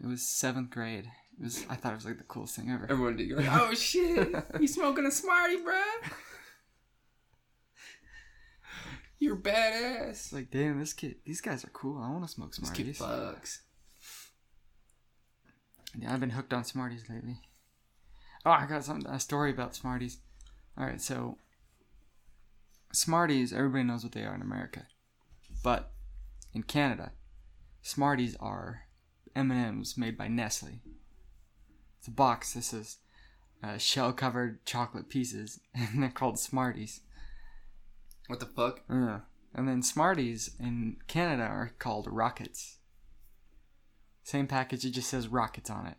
[0.03, 1.11] it was seventh grade.
[1.41, 1.65] It was.
[1.71, 2.87] I thought it was like the coolest thing ever.
[2.91, 3.31] Everyone did.
[3.31, 6.11] Like, oh shit, you smoking a Smartie, bruh?
[9.21, 10.33] You're badass.
[10.33, 12.01] Like, damn, this kid, these guys are cool.
[12.03, 12.99] I want to smoke This kid Smarties.
[13.37, 13.59] fucks.
[15.99, 17.39] Yeah, I've been hooked on Smarties lately.
[18.47, 20.19] Oh, I got something a story about Smarties.
[20.77, 21.39] All right, so
[22.93, 24.87] Smarties, everybody knows what they are in America,
[25.63, 25.93] but
[26.55, 27.13] in Canada,
[27.83, 28.83] Smarties are
[29.37, 30.81] M and M's made by Nestle.
[31.99, 32.55] It's a box.
[32.55, 32.99] This is
[33.63, 37.01] uh, shell-covered chocolate pieces, and they're called Smarties.
[38.27, 38.81] What the fuck?
[38.91, 39.21] Yeah.
[39.55, 42.79] And then Smarties in Canada are called Rockets.
[44.23, 45.97] Same package, it just says Rockets on it.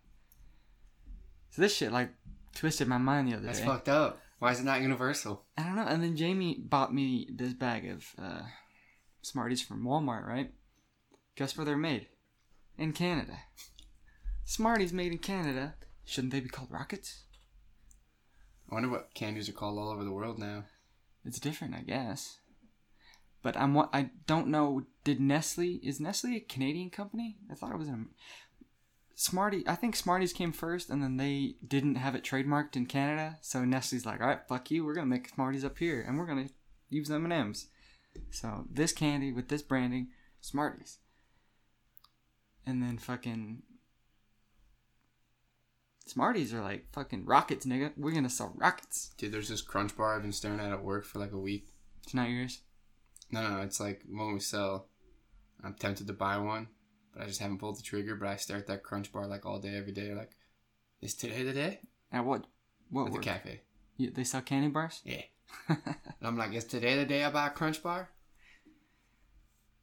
[1.49, 2.12] So this shit like
[2.54, 3.65] twisted my mind the other That's day.
[3.65, 4.19] That's fucked up.
[4.39, 5.45] Why is it not universal?
[5.58, 5.86] I don't know.
[5.86, 8.41] And then Jamie bought me this bag of uh,
[9.21, 10.54] Smarties from Walmart, right?
[11.36, 12.08] Guess where they're made?
[12.78, 13.39] In Canada.
[14.45, 15.75] Smarties made in Canada.
[16.06, 17.23] Shouldn't they be called Rockets?
[18.71, 20.63] I wonder what candies are called all over the world now.
[21.25, 22.38] It's different, I guess.
[23.41, 24.84] But I'm what I don't know.
[25.04, 27.38] Did Nestle is Nestle a Canadian company?
[27.52, 28.10] I thought it was an
[29.19, 29.65] Smarty.
[29.67, 33.38] I think Smarties came first, and then they didn't have it trademarked in Canada.
[33.41, 34.86] So Nestle's like, all right, fuck you.
[34.86, 36.47] We're gonna make Smarties up here, and we're gonna
[36.89, 37.67] use M and M's.
[38.32, 40.08] So this candy with this branding,
[40.39, 40.99] Smarties.
[42.65, 43.63] And then fucking
[46.05, 47.91] Smarties are like fucking rockets, nigga.
[47.97, 49.12] We're gonna sell rockets.
[49.17, 51.67] Dude, there's this Crunch Bar I've been staring at at work for like a week.
[52.03, 52.62] It's not yours.
[53.29, 54.88] No, no, it's like when we sell.
[55.62, 56.69] I'm tempted to buy one,
[57.19, 58.15] but I just haven't pulled the trigger.
[58.15, 60.13] But I stare at that Crunch Bar like all day, every day.
[60.13, 60.32] Like,
[61.01, 61.82] is today the day?
[62.13, 62.45] At what?
[62.89, 63.62] What At the cafe.
[63.97, 65.01] You, they sell candy bars.
[65.03, 65.23] Yeah.
[65.67, 68.10] And I'm like, is today the day I buy a Crunch Bar?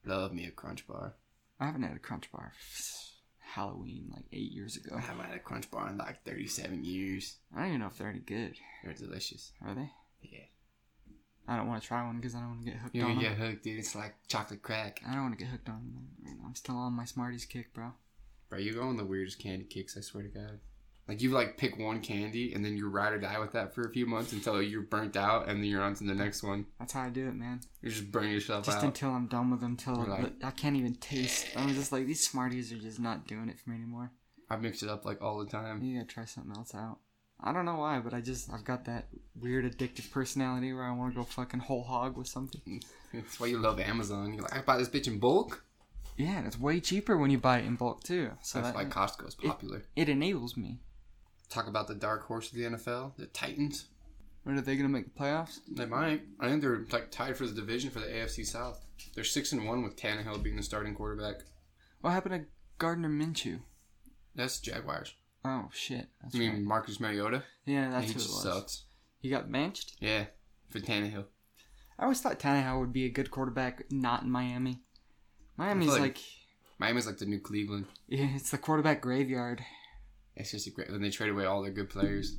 [0.05, 1.15] Love me a Crunch Bar.
[1.59, 2.53] I haven't had a Crunch bar.
[3.39, 4.97] Halloween like eight years ago.
[4.97, 7.39] I haven't had a Crunch Bar in like 37 years.
[7.55, 8.59] I don't even know if they're any good.
[8.85, 9.53] They're delicious.
[9.65, 9.91] Are they?
[10.21, 10.45] Yeah.
[11.49, 13.15] I don't want to try one because I don't want to get hooked You're on
[13.15, 13.79] gonna get hooked, dude.
[13.79, 15.01] It's like chocolate crack.
[15.07, 16.39] I don't want to get hooked on them.
[16.45, 17.93] I'm still on my Smarties kick, bro.
[18.49, 20.61] Bro, you go on the weirdest candy kicks, I swear to God.
[21.09, 23.83] Like, you like pick one candy and then you ride or die with that for
[23.83, 26.67] a few months until you're burnt out and then you're on to the next one.
[26.81, 27.61] That's how I do it, man.
[27.81, 28.81] You just burn yourself Just out.
[28.81, 31.47] Just until I'm done with them, until like- I can't even taste.
[31.55, 34.11] I'm just like these Smarties are just not doing it for me anymore.
[34.51, 35.81] I mix it up like all the time.
[35.83, 36.99] You gotta try something else out.
[37.41, 40.93] I don't know why, but I just I've got that weird addictive personality where I
[40.93, 42.83] want to go fucking whole hog with something.
[43.13, 44.33] That's why you love Amazon.
[44.33, 45.65] You're like, I buy this bitch in bulk.
[46.17, 48.31] Yeah, and it's way cheaper when you buy it in bulk too.
[48.43, 49.83] So That's that, why is popular.
[49.95, 50.81] it enables me.
[51.51, 53.87] Talk about the dark horse of the NFL, the Titans.
[54.43, 55.59] When are they gonna make the playoffs?
[55.71, 56.23] They might.
[56.41, 58.85] I think they're like tied for the division for the AFC South.
[59.15, 61.43] They're six and one with Tannehill being the starting quarterback.
[62.01, 63.61] What happened to Gardner Minshew?
[64.35, 65.15] That's Jaguars.
[65.49, 66.61] Oh shit, that's I mean right.
[66.63, 67.45] Marcus Mariota.
[67.67, 68.43] Yeah, that's he who it was.
[68.43, 68.85] sucks.
[69.21, 69.97] He got benched.
[70.01, 70.25] Yeah,
[70.69, 71.25] for Tannehill.
[71.99, 74.83] I always thought Tannehill would be a good quarterback, not in Miami.
[75.57, 76.19] Miami's like- like,
[76.79, 77.87] Miami's like the new Cleveland.
[78.09, 79.63] yeah, it's the quarterback graveyard.
[80.39, 80.89] It's just a great.
[80.91, 82.37] Then they trade away all their good players.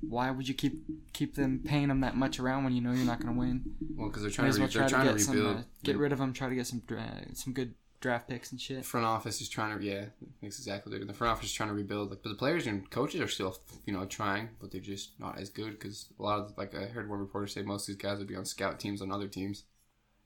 [0.00, 3.04] Why would you keep keep them paying them that much around when you know you're
[3.04, 3.62] not gonna win?
[3.94, 5.56] Well, because they're trying to, re- try they're to trying to get some, rebuild.
[5.58, 6.32] uh, get rid of them.
[6.32, 8.84] Try to get some dra- some good draft picks and shit.
[8.84, 10.06] front office is trying to yeah,
[10.42, 11.06] that's exactly what.
[11.06, 12.10] The front office is trying to rebuild.
[12.10, 15.38] Like, but the players and coaches are still you know trying, but they're just not
[15.38, 18.02] as good because a lot of like I heard one reporter say most of these
[18.02, 19.64] guys would be on scout teams on other teams.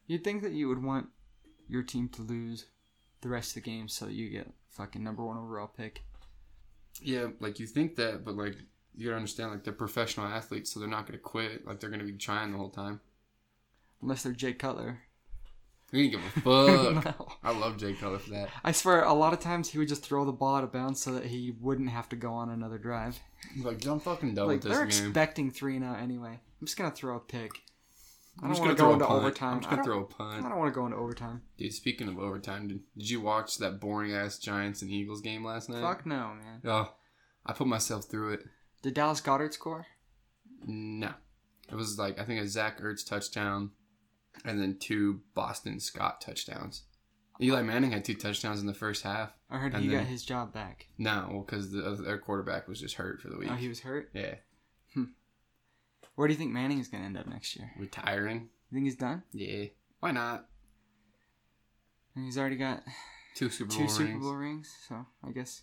[0.06, 1.08] You'd think that you would want
[1.68, 2.66] your team to lose
[3.22, 6.02] the rest of the game so you get fucking number one overall pick.
[7.00, 8.56] Yeah, like you think that, but like
[8.94, 11.66] you gotta understand, like they're professional athletes, so they're not gonna quit.
[11.66, 13.00] Like they're gonna be trying the whole time.
[14.02, 15.00] Unless they're Jay Cutler.
[15.94, 17.04] We didn't give a fuck.
[17.18, 17.28] No.
[17.44, 18.48] I love Jay Cutler for that.
[18.64, 21.00] I swear, a lot of times he would just throw the ball out of bounds
[21.00, 23.18] so that he wouldn't have to go on another drive.
[23.62, 25.08] Like I'm fucking done Like with they're this game.
[25.10, 26.40] expecting three now oh anyway.
[26.60, 27.50] I'm just gonna throw a pick.
[28.42, 29.20] I I'm don't just want gonna throw go into punt.
[29.20, 29.52] overtime.
[29.54, 30.44] I'm just gonna don't, throw a punt.
[30.44, 31.42] I don't want to go into overtime.
[31.58, 35.44] Dude, speaking of overtime, did, did you watch that boring ass Giants and Eagles game
[35.44, 35.82] last night?
[35.82, 36.60] Fuck no, man.
[36.64, 36.92] Oh,
[37.46, 38.40] I put myself through it.
[38.82, 39.86] Did Dallas Goedert score?
[40.66, 41.12] No.
[41.70, 43.70] It was like I think a Zach Ertz touchdown
[44.44, 46.84] and then two Boston Scott touchdowns.
[47.40, 49.32] Eli Manning had two touchdowns in the first half.
[49.50, 50.86] I heard he then- got his job back.
[50.98, 53.48] No, well, because the, their quarterback was just hurt for the oh, week.
[53.50, 54.10] Oh, he was hurt.
[54.14, 54.36] yeah,
[54.94, 55.04] hmm.
[56.14, 57.70] Where do you think Manning is gonna end up next year?
[57.78, 58.48] retiring.
[58.70, 59.22] You think he's done?
[59.32, 59.66] Yeah,
[60.00, 60.46] why not?
[62.14, 62.82] And he's already got
[63.34, 65.62] Two Super Bowl two Super rings, Bowl rings, so I guess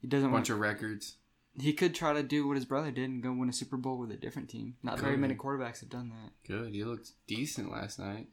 [0.00, 0.42] he doesn't a want.
[0.42, 1.16] bunch of records.
[1.60, 3.98] He could try to do what his brother did and go win a Super Bowl
[3.98, 4.76] with a different team.
[4.82, 6.32] Not very many quarterbacks have done that.
[6.46, 6.74] Good.
[6.74, 8.28] He looked decent last night.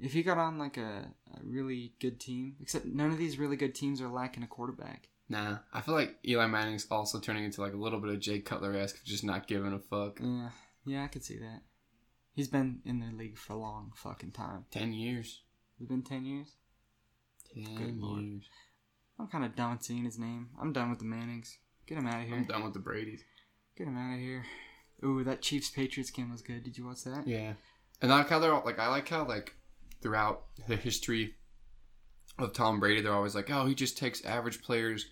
[0.00, 3.56] If he got on like a, a really good team, except none of these really
[3.56, 5.08] good teams are lacking a quarterback.
[5.28, 8.40] Nah, I feel like Eli Manning's also turning into like a little bit of Jay
[8.40, 10.18] Cutler esque, just not giving a fuck.
[10.20, 10.50] Yeah,
[10.84, 11.62] yeah, I could see that.
[12.34, 14.64] He's been in the league for a long fucking time.
[14.70, 15.42] Ten years.
[15.78, 16.48] It's been ten years.
[17.54, 18.22] Ten Good lord.
[18.24, 18.44] years.
[19.18, 20.48] I'm kind of done with seeing his name.
[20.60, 21.58] I'm done with the Mannings.
[21.86, 22.36] Get him out of here.
[22.36, 23.24] I'm done with the Brady's.
[23.76, 24.44] Get him out of here.
[25.04, 26.62] Ooh, that Chiefs Patriots game was good.
[26.62, 27.26] Did you watch that?
[27.26, 27.54] Yeah,
[28.00, 29.54] and I like how they're all, like I like how like
[30.00, 31.34] throughout the history
[32.38, 35.06] of Tom Brady, they're always like, oh, he just takes average players.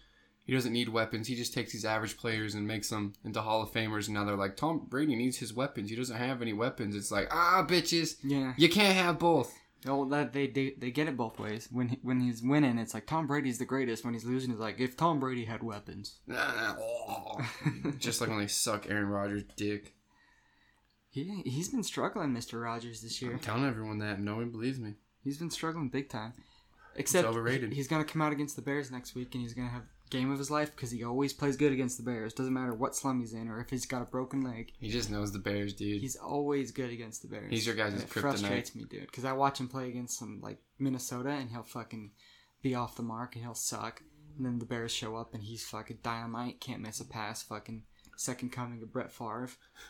[0.45, 1.29] He doesn't need weapons.
[1.29, 4.07] He just takes these average players and makes them into Hall of Famers.
[4.07, 5.91] And now they're like, Tom Brady needs his weapons.
[5.91, 6.97] He doesn't have any weapons.
[6.97, 8.55] It's like, ah, bitches, Yeah.
[8.57, 9.55] you can't have both.
[9.87, 11.69] Oh, that they, they they get it both ways.
[11.71, 14.05] When he, when he's winning, it's like Tom Brady's the greatest.
[14.05, 16.19] When he's losing, it's like if Tom Brady had weapons.
[17.99, 19.95] just like when they suck Aaron Rodgers' dick.
[21.09, 23.33] He he's been struggling, Mister Rogers, this year.
[23.33, 24.21] I'm telling everyone that.
[24.21, 24.95] No one believes me.
[25.25, 26.35] He's been struggling big time.
[26.97, 27.73] Except overrated.
[27.73, 30.39] he's gonna come out against the Bears next week, and he's gonna have game of
[30.39, 32.35] his life because he always plays good against the Bears.
[32.35, 34.73] Doesn't matter what slum he's in or if he's got a broken leg.
[34.79, 36.01] He just knows the Bears, dude.
[36.01, 37.51] He's always good against the Bears.
[37.51, 39.07] He's your guys' And it frustrates me, dude.
[39.07, 42.11] Because I watch him play against some like Minnesota, and he'll fucking
[42.63, 44.03] be off the mark, and he'll suck.
[44.37, 47.85] And then the Bears show up, and he's fucking dynamite, can't miss a pass, fucking
[48.17, 49.49] second coming of Brett Favre.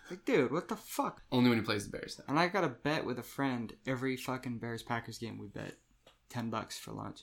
[0.09, 1.23] Like, dude, what the fuck?
[1.33, 2.25] Only when he plays the Bears, though.
[2.29, 5.39] And I got a bet with a friend every fucking Bears Packers game.
[5.39, 5.75] We bet
[6.29, 7.23] ten bucks for lunch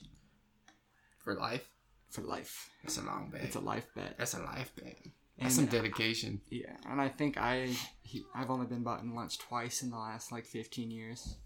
[1.18, 1.70] For life,
[2.10, 2.70] for life.
[2.82, 3.42] that's a long bet.
[3.42, 4.16] It's a life bet.
[4.18, 4.96] that's a life bet.
[5.38, 6.40] And- some dedication.
[6.50, 9.96] Yeah, and I think I he, I've only been bought in lunch twice in the
[9.96, 11.36] last like 15 years.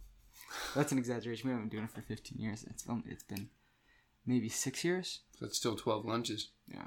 [0.75, 1.49] That's an exaggeration.
[1.49, 2.65] We haven't been doing it for 15 years.
[2.71, 3.49] It's been it's been
[4.27, 5.21] maybe six years.
[5.41, 6.49] That's still 12 lunches.
[6.69, 6.85] Yeah,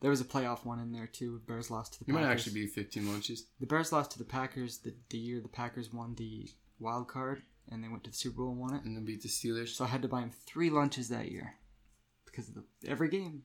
[0.00, 1.42] there was a playoff one in there too.
[1.46, 2.26] Bears lost to the You Packers.
[2.26, 3.46] might actually be 15 lunches.
[3.60, 6.48] the Bears lost to the Packers the, the year the Packers won the
[6.80, 8.84] wild card and they went to the Super Bowl and won it.
[8.84, 9.68] And then beat the Steelers.
[9.68, 11.54] So I had to buy him three lunches that year
[12.46, 13.42] because every game.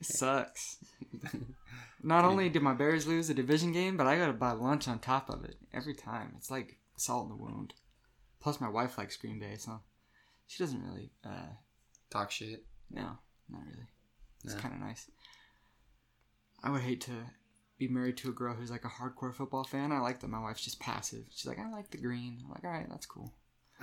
[0.00, 0.78] It sucks.
[2.02, 4.88] Not only did my Bears lose a division game, but I got to buy lunch
[4.88, 6.34] on top of it every time.
[6.36, 7.74] It's like salt in the wound.
[8.40, 9.80] Plus, my wife likes Green Bay, so
[10.46, 11.10] she doesn't really.
[11.24, 11.46] Uh,
[12.10, 12.64] Talk shit.
[12.90, 13.86] no, not really.
[14.44, 14.60] It's No.
[14.60, 15.10] kind of nice.
[16.62, 17.12] I would hate to
[17.78, 19.92] be married to a girl who's like a hardcore football fan.
[19.92, 21.24] I like that my wife's just passive.
[21.30, 22.38] She's like, I like the green.
[22.44, 23.32] I'm like, all right, that's cool.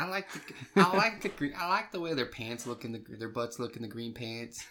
[0.01, 1.53] I like the I like the green.
[1.55, 4.13] I like the way their pants look in the their butts look in the green
[4.13, 4.65] pants.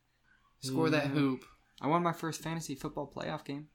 [0.60, 1.44] Score that hoop.
[1.80, 3.68] I won my first fantasy football playoff game.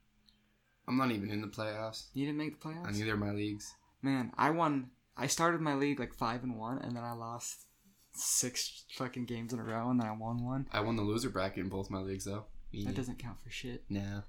[0.87, 2.07] I'm not even in the playoffs.
[2.13, 2.87] You didn't make the playoffs.
[2.87, 3.73] On either of my leagues.
[4.01, 4.91] Man, I won.
[5.17, 7.65] I started my league like five and one, and then I lost
[8.13, 10.67] six fucking games in a row, and then I won one.
[10.71, 12.45] I won the loser bracket in both my leagues though.
[12.73, 13.85] That doesn't count for shit.
[13.89, 14.23] No.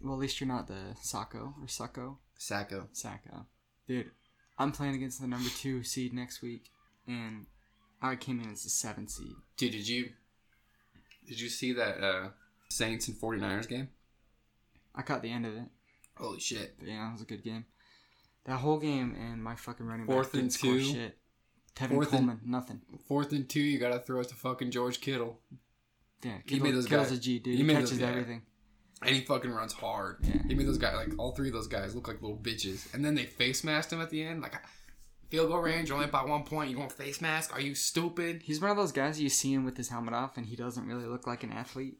[0.00, 2.16] Well, at least you're not the Sacko or Succo.
[2.38, 2.88] Sacko.
[2.94, 3.46] Sacko.
[3.86, 4.10] Dude,
[4.60, 6.64] I'm playing against the number two seed next week,
[7.08, 7.46] and
[8.02, 9.32] I came in as the seventh seed.
[9.56, 10.10] Dude, did you
[11.26, 12.28] did you see that uh
[12.68, 13.88] Saints and 49ers game?
[14.94, 15.64] I caught the end of it,
[16.16, 16.74] Holy shit.
[16.78, 17.64] but yeah, it was a good game.
[18.44, 20.80] That whole game, and my fucking running back Fourth and two.
[20.82, 21.16] shit.
[21.74, 22.80] Tevin Fourth and- Coleman, nothing.
[23.06, 25.40] Fourth and two, you gotta throw it to fucking George Kittle.
[26.22, 27.56] Yeah, He Kittle, made those Kittle's guys- a G, dude.
[27.58, 28.42] he He, catches everything.
[29.02, 30.18] And he fucking runs hard.
[30.22, 30.42] Yeah.
[30.46, 32.92] He made those guys like all three of those guys look like little bitches.
[32.92, 34.42] And then they face masked him at the end.
[34.42, 34.54] Like
[35.30, 37.54] field goal range, only by one point, you going face mask?
[37.54, 38.42] Are you stupid?
[38.42, 40.86] He's one of those guys you see him with his helmet off, and he doesn't
[40.86, 41.98] really look like an athlete,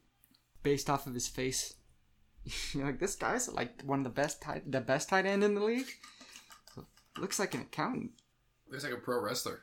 [0.63, 1.75] based off of his face.
[2.75, 5.55] You're like, this guy's like one of the best tight, the best tight end in
[5.55, 5.89] the league.
[7.19, 8.11] Looks like an accountant,
[8.71, 9.61] Looks like a pro wrestler.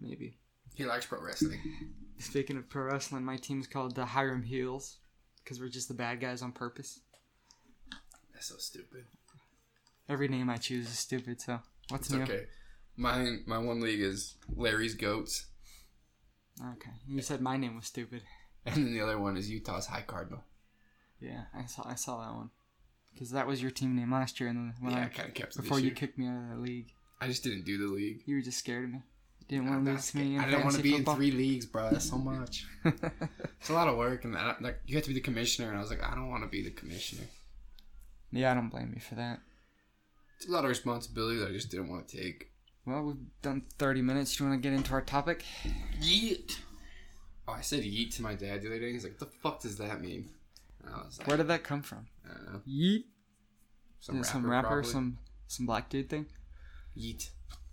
[0.00, 0.38] maybe.
[0.74, 1.60] He likes pro wrestling.
[2.18, 4.98] Speaking of pro wrestling, my team's called the Hiram Heels,
[5.42, 7.00] because we're just the bad guys on purpose.
[8.32, 9.04] That's so stupid.
[10.08, 11.40] Every name I choose is stupid.
[11.40, 12.22] So what's It's new?
[12.22, 12.44] okay.
[12.96, 15.46] My my one league is Larry's Goats.
[16.60, 16.90] Okay.
[17.08, 18.22] You said my name was stupid.
[18.66, 20.42] And then the other one is Utah's High Cardinal.
[21.18, 22.50] Yeah, I saw I saw that one.
[23.12, 25.28] Because that was your team name last year, and then when yeah, I I, kind
[25.28, 25.94] of kept before you year.
[25.94, 28.22] kicked me out of the league, I just didn't do the league.
[28.26, 29.02] you were just scared of me.
[29.50, 30.38] Didn't want to lose me.
[30.38, 31.14] I didn't want to be football.
[31.14, 31.90] in three leagues, bro.
[31.90, 32.66] That's so much.
[32.84, 35.70] it's a lot of work, and I, like you have to be the commissioner.
[35.70, 37.24] And I was like, I don't want to be the commissioner.
[38.30, 39.40] Yeah, I don't blame you for that.
[40.36, 42.52] It's a lot of responsibility that I just didn't want to take.
[42.86, 44.36] Well, we've done 30 minutes.
[44.36, 45.44] Do you want to get into our topic?
[46.00, 46.58] Yeet.
[47.48, 48.92] Oh, I said yeet to my dad the other day.
[48.92, 50.30] He's like, what "The fuck does that mean?"
[50.86, 52.06] I was like, Where did that come from?
[52.24, 52.60] I don't know.
[52.68, 53.02] Yeet.
[53.98, 54.90] Some rapper, some rapper, probably.
[54.92, 56.26] some some black dude thing?
[56.96, 57.30] yeet.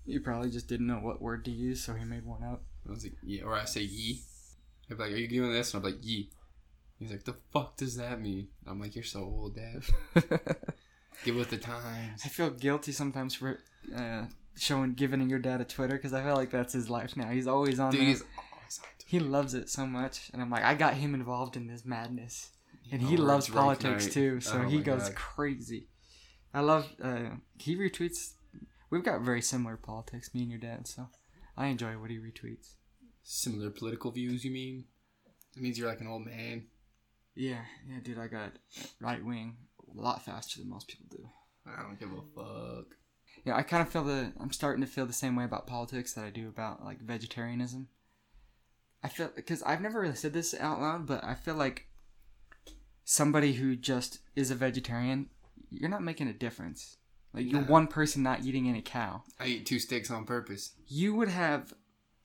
[0.07, 2.63] You probably just didn't know what word to use, so he made one up.
[2.87, 4.21] I was like, yeah, or I say yee.
[4.87, 6.29] He'd be like, "Are you doing this?" And I'm like, ye.
[6.97, 9.83] He's like, "The fuck does that mean?" I'm like, "You're so old, dad.
[11.25, 13.59] Get with the times." I feel guilty sometimes for
[13.95, 17.29] uh, showing giving your dad a Twitter because I feel like that's his life now.
[17.29, 18.07] He's always on Dude, there.
[18.07, 21.57] he's always on He loves it so much, and I'm like, I got him involved
[21.57, 22.51] in this madness,
[22.91, 24.13] and he loves politics night.
[24.13, 24.39] too.
[24.39, 25.15] So Oh he goes God.
[25.15, 25.87] crazy.
[26.53, 26.87] I love.
[27.03, 28.31] Uh, he retweets.
[28.89, 30.87] We've got very similar politics, me and your dad.
[30.87, 31.09] So
[31.57, 32.75] I enjoy what he retweets.
[33.23, 34.85] Similar political views, you mean?
[35.55, 36.67] It means you're like an old man.
[37.35, 38.17] Yeah, yeah, dude.
[38.17, 38.53] I got
[39.01, 39.57] right wing
[39.95, 41.29] a lot faster than most people do.
[41.65, 42.87] I don't give a fuck.
[43.45, 44.33] Yeah, I kind of feel the.
[44.39, 47.89] I'm starting to feel the same way about politics that I do about like vegetarianism.
[49.03, 51.87] I feel because I've never really said this out loud, but I feel like
[53.03, 55.29] somebody who just is a vegetarian,
[55.69, 56.96] you're not making a difference.
[57.33, 57.67] Like you're Nah.
[57.67, 59.23] one person not eating any cow.
[59.39, 60.73] I eat two steaks on purpose.
[60.87, 61.73] You would have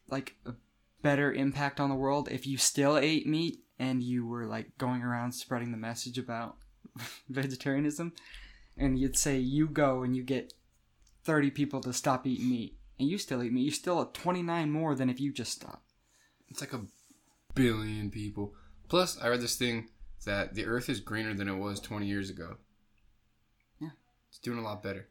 [0.09, 0.55] like a
[1.03, 5.03] better impact on the world if you still ate meat and you were like going
[5.03, 6.57] around spreading the message about
[7.29, 8.13] vegetarianism
[8.77, 10.53] and you'd say you go and you get
[11.25, 14.71] 30 people to stop eating meat and you still eat meat you're still at 29
[14.71, 15.83] more than if you just stop
[16.49, 16.83] It's like a
[17.55, 18.55] billion people.
[18.89, 19.89] Plus, I read this thing
[20.25, 22.57] that the Earth is greener than it was 20 years ago.
[24.33, 25.09] It's doing a lot better.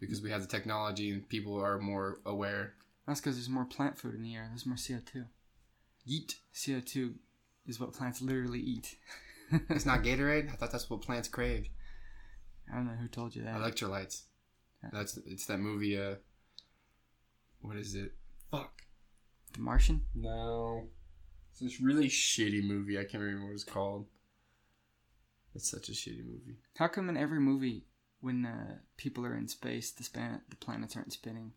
[0.00, 2.74] Because we have the technology and people are more aware.
[3.06, 4.46] That's because there's more plant food in the air.
[4.50, 5.26] There's more CO2.
[6.06, 6.34] Yeet.
[6.52, 7.14] CO2
[7.64, 8.96] is what plants literally eat.
[9.70, 10.52] It's not Gatorade?
[10.52, 11.68] I thought that's what plants crave.
[12.68, 13.54] I don't know who told you that.
[13.54, 14.22] Electrolytes.
[14.82, 14.90] Yeah.
[14.92, 16.16] That's it's that movie uh
[17.60, 18.12] what is it?
[18.50, 18.82] Fuck.
[19.52, 20.00] the Martian?
[20.16, 20.88] No.
[21.52, 22.98] It's this really shitty movie.
[22.98, 24.06] I can't remember what it's called.
[25.56, 26.58] It's such a shitty movie.
[26.76, 27.86] How come in every movie,
[28.20, 31.52] when uh, people are in space, the span the planets aren't spinning?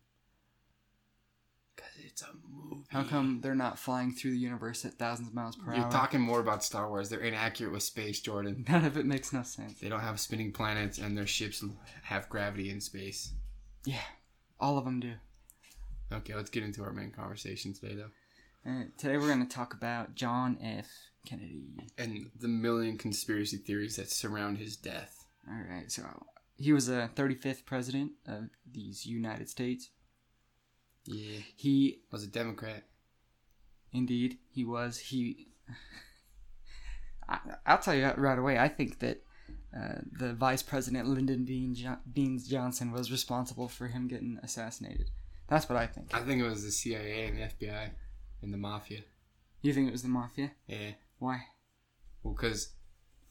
[1.76, 2.84] Cause it's a movie.
[2.88, 5.78] How come they're not flying through the universe at thousands of miles per hour?
[5.80, 7.08] You're talking more about Star Wars.
[7.08, 8.64] They're inaccurate with space, Jordan.
[8.68, 9.80] None of it makes no sense.
[9.80, 11.64] They don't have spinning planets, and their ships
[12.02, 13.32] have gravity in space.
[13.86, 13.96] Yeah,
[14.58, 15.12] all of them do.
[16.12, 19.72] Okay, let's get into our main conversation today, though, Uh, today we're going to talk
[19.72, 20.86] about John F.
[21.26, 21.64] Kennedy.
[21.98, 25.24] and the million conspiracy theories that surround his death.
[25.48, 26.02] All right, so
[26.56, 29.90] he was a 35th president of these United States.
[31.06, 32.84] Yeah, He, was a Democrat.
[33.92, 34.98] indeed, he was.
[34.98, 35.48] He.
[37.28, 38.58] I, I'll tell you right away.
[38.58, 39.22] I think that
[39.76, 45.10] uh, the Vice President Lyndon Bean jo- Baines Johnson was responsible for him getting assassinated.
[45.48, 46.14] That's what I think.
[46.14, 47.90] I think it was the CIA and the FBI
[48.42, 49.00] and the mafia.
[49.62, 50.52] You think it was the mafia?
[50.66, 51.42] Yeah, Why?
[52.22, 52.72] well, because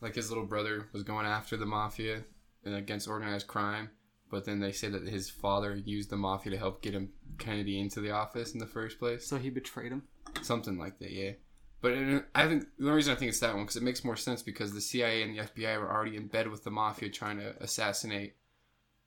[0.01, 2.23] like his little brother was going after the mafia
[2.63, 3.89] and against organized crime,
[4.29, 7.79] but then they say that his father used the mafia to help get him Kennedy
[7.79, 9.27] into the office in the first place.
[9.27, 10.03] So he betrayed him.
[10.41, 11.31] Something like that, yeah.
[11.81, 14.03] But it, I think the only reason I think it's that one because it makes
[14.03, 17.09] more sense because the CIA and the FBI were already in bed with the mafia
[17.09, 18.35] trying to assassinate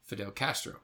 [0.05, 0.77] Fidel Castro.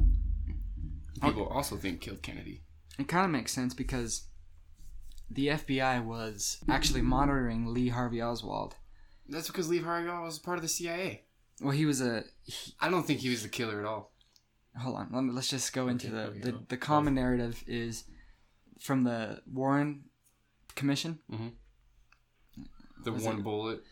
[0.00, 1.28] Oh.
[1.28, 2.62] People also think killed Kennedy.
[2.98, 4.24] It kind of makes sense because
[5.30, 8.74] the FBI was actually monitoring Lee Harvey Oswald.
[9.28, 11.24] That's because Lee Harvey Oswald was part of the CIA.
[11.60, 12.24] Well, he was a.
[12.44, 14.12] He, I don't think he was the killer at all.
[14.76, 17.62] hold on, let me, let's just go into Okay, the, okay, the the common narrative
[17.66, 18.04] is
[18.80, 20.04] from the Warren
[20.76, 21.18] Commission.
[23.04, 23.82] The Was one it- bullet.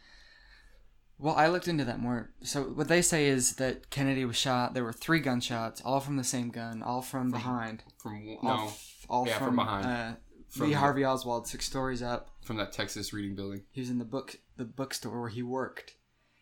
[1.18, 2.30] Well, I looked into that more.
[2.42, 4.74] So what they say is that Kennedy was shot.
[4.74, 7.82] There were three gunshots, all from the same gun, all from behind.
[8.02, 9.86] From All, no, f- all yeah, from, from behind.
[9.86, 10.16] Uh, From
[10.58, 12.30] Lee the- Harvey Oswald, six stories up.
[12.42, 13.62] from that Texas reading building.
[13.70, 15.94] He was in the book the bookstore where he worked.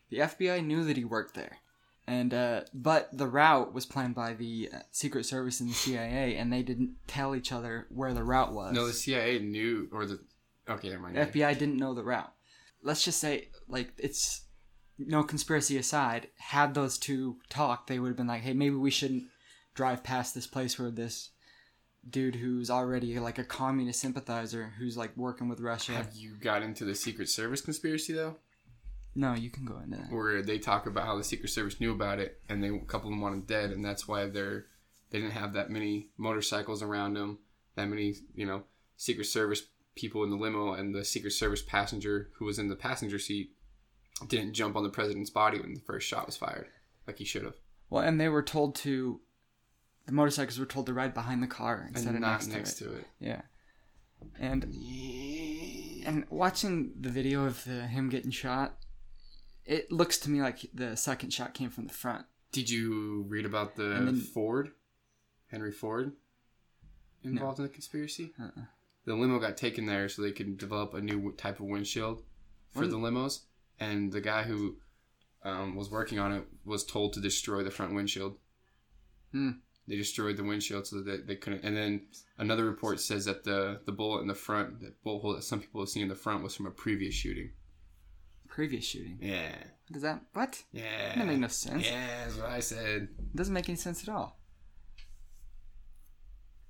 [0.09, 1.57] The FBI knew that he worked there,
[2.07, 6.35] and uh, but the route was planned by the uh, Secret Service and the CIA,
[6.35, 8.73] and they didn't tell each other where the route was.
[8.73, 10.19] No, the CIA knew, or the
[10.69, 11.15] okay, never mind.
[11.15, 12.31] The FBI didn't know the route.
[12.83, 14.41] Let's just say, like, it's
[14.99, 16.27] no conspiracy aside.
[16.37, 19.23] Had those two talked, they would have been like, "Hey, maybe we shouldn't
[19.73, 21.31] drive past this place where this
[22.09, 26.61] dude who's already like a communist sympathizer who's like working with Russia." Have you got
[26.63, 28.37] into the Secret Service conspiracy though?
[29.17, 30.11] No, you can go into that.
[30.11, 33.07] where they talk about how the Secret Service knew about it, and they a couple
[33.07, 34.65] of them wanted dead, and that's why they're
[35.09, 37.39] they didn't have that many motorcycles around them,
[37.75, 38.63] that many you know
[38.97, 39.63] Secret Service
[39.95, 43.51] people in the limo, and the Secret Service passenger who was in the passenger seat
[44.27, 46.67] didn't jump on the president's body when the first shot was fired,
[47.07, 47.55] like he should have,
[47.89, 49.21] Well, and they were told to.
[50.05, 52.85] The motorcycles were told to ride behind the car instead and of next, next, to
[52.85, 52.87] it.
[52.89, 53.07] to it.
[53.19, 53.41] Yeah,
[54.39, 56.09] and Yeah.
[56.09, 58.77] and watching the video of the, him getting shot,
[59.65, 62.25] it looks to me like the second shot came from the front.
[62.51, 64.71] Did you read about the then- Ford,
[65.47, 66.13] Henry Ford,
[67.23, 68.33] involved in the conspiracy?
[68.39, 68.65] Uh-uh.
[69.05, 72.23] The limo got taken there so they could develop a new type of windshield
[72.71, 72.89] for What?
[72.91, 73.41] the limos,
[73.79, 74.77] and the guy who
[75.43, 78.37] um, was working on it was told to destroy the front windshield.
[79.31, 79.51] Hmm.
[79.87, 81.63] They destroyed the windshield so that they, they couldn't.
[81.63, 82.07] And then
[82.39, 85.59] another report says that the the bullet in the front, the bullet hole that some
[85.59, 87.51] people have seen in the front, was from a previous shooting.
[88.47, 89.17] Previous shooting.
[89.21, 89.53] Yeah,
[89.91, 90.63] Does that what?
[90.71, 91.15] yeah.
[91.15, 91.85] That makes no sense.
[91.85, 93.09] Yeah, that's what I said.
[93.19, 94.39] It doesn't make any sense at all.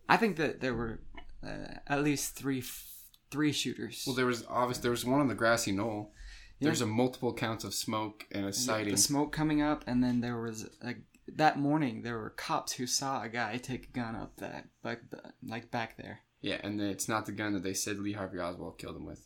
[0.09, 0.99] I think that there were
[1.45, 2.85] uh, at least three f-
[3.31, 4.03] three shooters.
[4.05, 6.11] Well, there was obviously there was one on the grassy knoll.
[6.59, 6.67] Yeah.
[6.67, 8.91] There's a multiple counts of smoke and a sighting.
[8.93, 12.85] the smoke coming up, and then there was like that morning there were cops who
[12.87, 15.01] saw a guy take a gun up that like
[15.43, 16.21] like back there.
[16.41, 19.25] Yeah, and it's not the gun that they said Lee Harvey Oswald killed him with.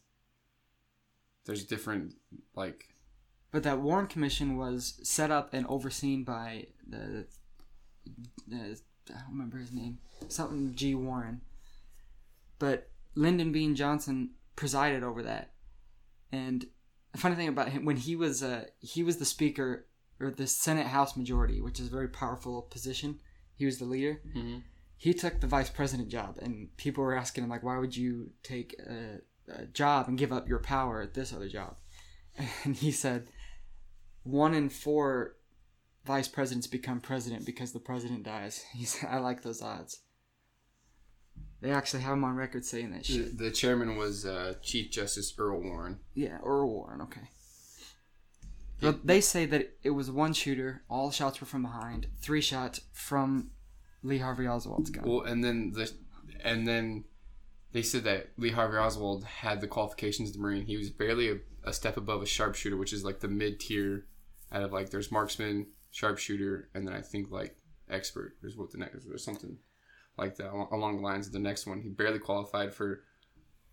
[1.45, 2.13] There's different
[2.55, 2.95] like
[3.51, 7.25] But that Warren Commission was set up and overseen by the,
[8.47, 11.41] the I don't remember his name, something G Warren.
[12.59, 15.51] But Lyndon Baines Johnson presided over that.
[16.31, 16.67] And
[17.11, 19.87] the funny thing about him, when he was uh, he was the speaker
[20.19, 23.19] or the Senate House Majority, which is a very powerful position.
[23.55, 24.21] He was the leader.
[24.97, 28.31] He took the vice president job, and people were asking him like, "Why would you
[28.43, 29.19] take a,
[29.51, 31.77] uh, job and give up your power at this other job.
[32.63, 33.27] And he said,
[34.23, 35.35] one in four
[36.05, 38.63] vice presidents become president because the president dies.
[38.73, 40.01] He said, I like those odds.
[41.61, 43.37] They actually have him on record saying that The, shit.
[43.37, 45.99] the chairman was uh, Chief Justice Earl Warren.
[46.13, 47.27] Yeah, Earl Warren, okay.
[48.81, 52.81] But they say that it was one shooter, all shots were from behind, three shots
[52.93, 53.51] from
[54.03, 55.03] Lee Harvey Oswald's gun.
[55.05, 55.91] Well, and then the
[56.43, 57.03] and then
[57.71, 60.65] they said that Lee Harvey Oswald had the qualifications of the Marine.
[60.65, 64.05] He was barely a, a step above a sharpshooter, which is like the mid tier
[64.51, 67.57] out of like there's marksman, sharpshooter, and then I think like
[67.89, 69.57] expert is what the next or something
[70.17, 71.81] like that along the lines of the next one.
[71.81, 73.03] He barely qualified for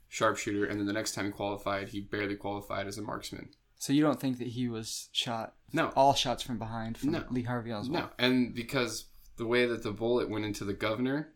[0.08, 3.50] sharpshooter, and then the next time he qualified, he barely qualified as a marksman.
[3.78, 7.24] So you don't think that he was shot No, all shots from behind from No.
[7.30, 7.92] Lee Harvey Oswald?
[7.92, 9.06] No, and because
[9.36, 11.32] the way that the bullet went into the governor,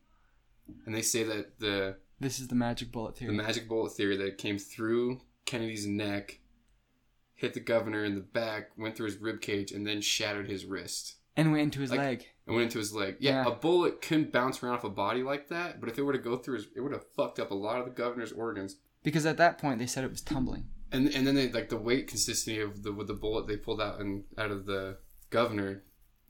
[0.86, 3.36] and they say that the This is the magic bullet theory.
[3.36, 6.41] the magic bullet theory that it came through Kennedy's neck,
[7.34, 10.64] hit the governor in the back, went through his rib cage, and then shattered his
[10.64, 12.26] wrist and went into his Like- leg.
[12.47, 13.16] and went into his leg.
[13.20, 13.53] Yeah, Yeah.
[13.53, 16.18] a bullet couldn't bounce around off a body like that, but if it were to
[16.18, 18.76] go through his, it would have fucked up a lot of the governor's organs.
[19.03, 20.68] Because at that point they said it was tumbling.
[20.93, 23.80] And and then they like the weight consistency of the with the bullet they pulled
[23.80, 24.99] out and out of the
[25.30, 25.84] governor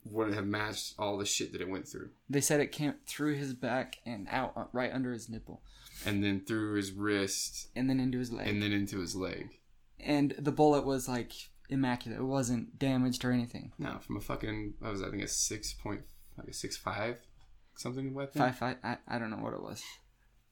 [0.05, 2.11] wouldn't have matched all the shit that it went through.
[2.29, 5.63] They said it came through his back and out uh, right under his nipple,
[6.07, 8.49] and then through his wrist and then into his leg.
[8.49, 9.59] and then into his leg.
[9.99, 11.33] and the bullet was like
[11.69, 12.19] immaculate.
[12.21, 13.73] It wasn't damaged or anything.
[13.79, 16.03] No, from a fucking what was that, I think a six point
[16.39, 17.19] like a six five
[17.77, 18.41] something weapon.
[18.41, 18.77] Five five.
[18.83, 19.83] I, I don't know what it was.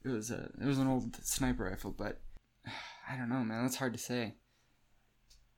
[0.04, 2.20] It was a it was an old sniper rifle, but
[3.10, 3.62] I don't know, man.
[3.62, 4.34] That's hard to say.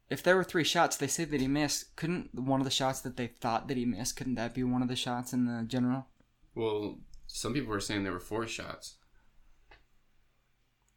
[0.08, 1.94] If there were three shots, they say that he missed.
[1.96, 4.16] Couldn't one of the shots that they thought that he missed?
[4.16, 6.06] Couldn't that be one of the shots in the general?
[6.54, 8.96] Well, some people were saying there were four shots.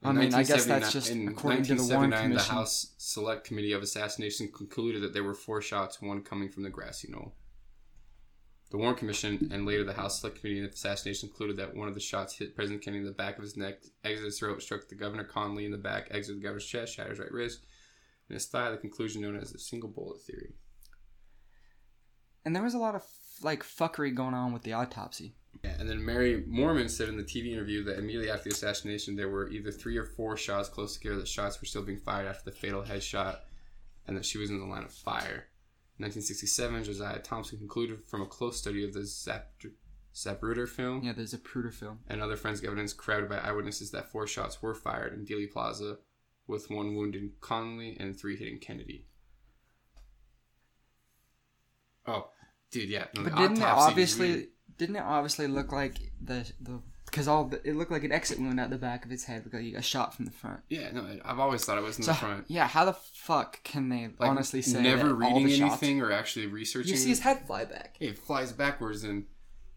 [0.04, 2.47] I mean, I guess that's just in according to the Warren 1979, Commission.
[2.47, 6.64] The House Select Committee of Assassination concluded that there were four shots, one coming from
[6.64, 7.36] the grassy knoll.
[8.74, 11.93] The Warren Commission and later the House Select Committee of Assassination concluded that one of
[11.93, 14.89] the shots hit President Kennedy in the back of his neck, exited his throat, struck
[14.89, 17.59] the Governor Connolly in the back, exited the governor's chest, shattered his right wrist,
[18.28, 18.71] and his thigh.
[18.71, 20.53] The conclusion known as the single bullet theory.
[22.43, 23.03] And there was a lot of
[23.43, 25.36] like fuckery going on with the autopsy.
[25.63, 29.15] Yeah, and then Mary Moorman said in the TV interview that immediately after the assassination,
[29.15, 31.17] there were either three or four shots close together.
[31.17, 33.38] That shots were still being fired after the fatal headshot,
[34.07, 35.45] and that she was in the line of fire.
[35.99, 39.51] In 1967, Josiah Thompson concluded from a close study of the Zap-
[40.13, 41.99] Zapruder film Yeah, there's a Pruder film.
[42.07, 45.97] and other forensic evidence corroborated by eyewitnesses that four shots were fired in Dealey Plaza,
[46.47, 49.07] with one wounding Connolly and three hitting Kennedy.
[52.05, 52.29] Oh,
[52.71, 53.05] dude, yeah.
[53.15, 56.81] no, the But didn't it obviously really- didn't it obviously look like the the
[57.14, 59.43] because all the, it looked like an exit wound out the back of his head
[59.43, 60.61] because he got shot from the front.
[60.68, 62.45] Yeah, no, I've always thought it was in So the front.
[62.47, 66.11] yeah, how the fuck can they Like, honestly say never reading the shots- anything or
[66.11, 66.89] actually researching.
[66.91, 67.97] You see his head fly back.
[67.99, 69.26] it flies backwards, and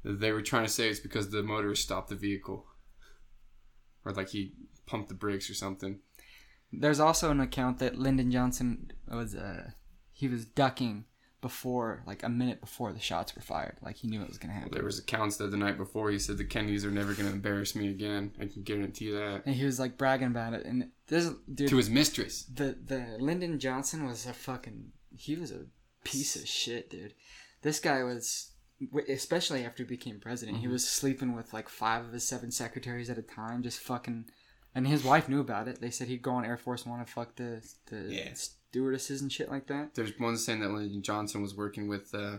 [0.03, 2.64] they were trying to say it's because the motorist stopped the vehicle,
[4.05, 4.55] or like he
[4.87, 5.99] pumped the brakes or something.
[6.72, 9.70] There's also an account that Lyndon Johnson was uh
[10.12, 11.05] he was ducking
[11.47, 13.76] before like a minute before the shots were fired.
[13.80, 14.72] Like he knew it was gonna happen.
[14.72, 17.32] There was accounts that the night before he said the Kennedys are never going to
[17.32, 18.32] embarrass me again.
[18.40, 19.42] I can guarantee that.
[19.47, 20.66] And he was like bragging about it.
[20.66, 22.44] And this dude, To his mistress.
[22.53, 25.66] the the Lyndon Johnson was a fucking he was a
[26.05, 27.14] piece of shit, dude.
[27.62, 28.51] This guy was
[29.09, 30.59] especially after he became president.
[30.59, 30.72] He mm-hmm.
[30.72, 34.26] was sleeping with like five of his seven secretaries at a time, just fucking.
[34.74, 35.80] And his wife knew about it.
[35.80, 38.34] They said he'd go on Air Force One and fuck the the Yeah.
[38.77, 39.95] Stewardesses and shit like that.
[39.95, 42.39] There's one saying that Lyndon Johnson was working with, uh,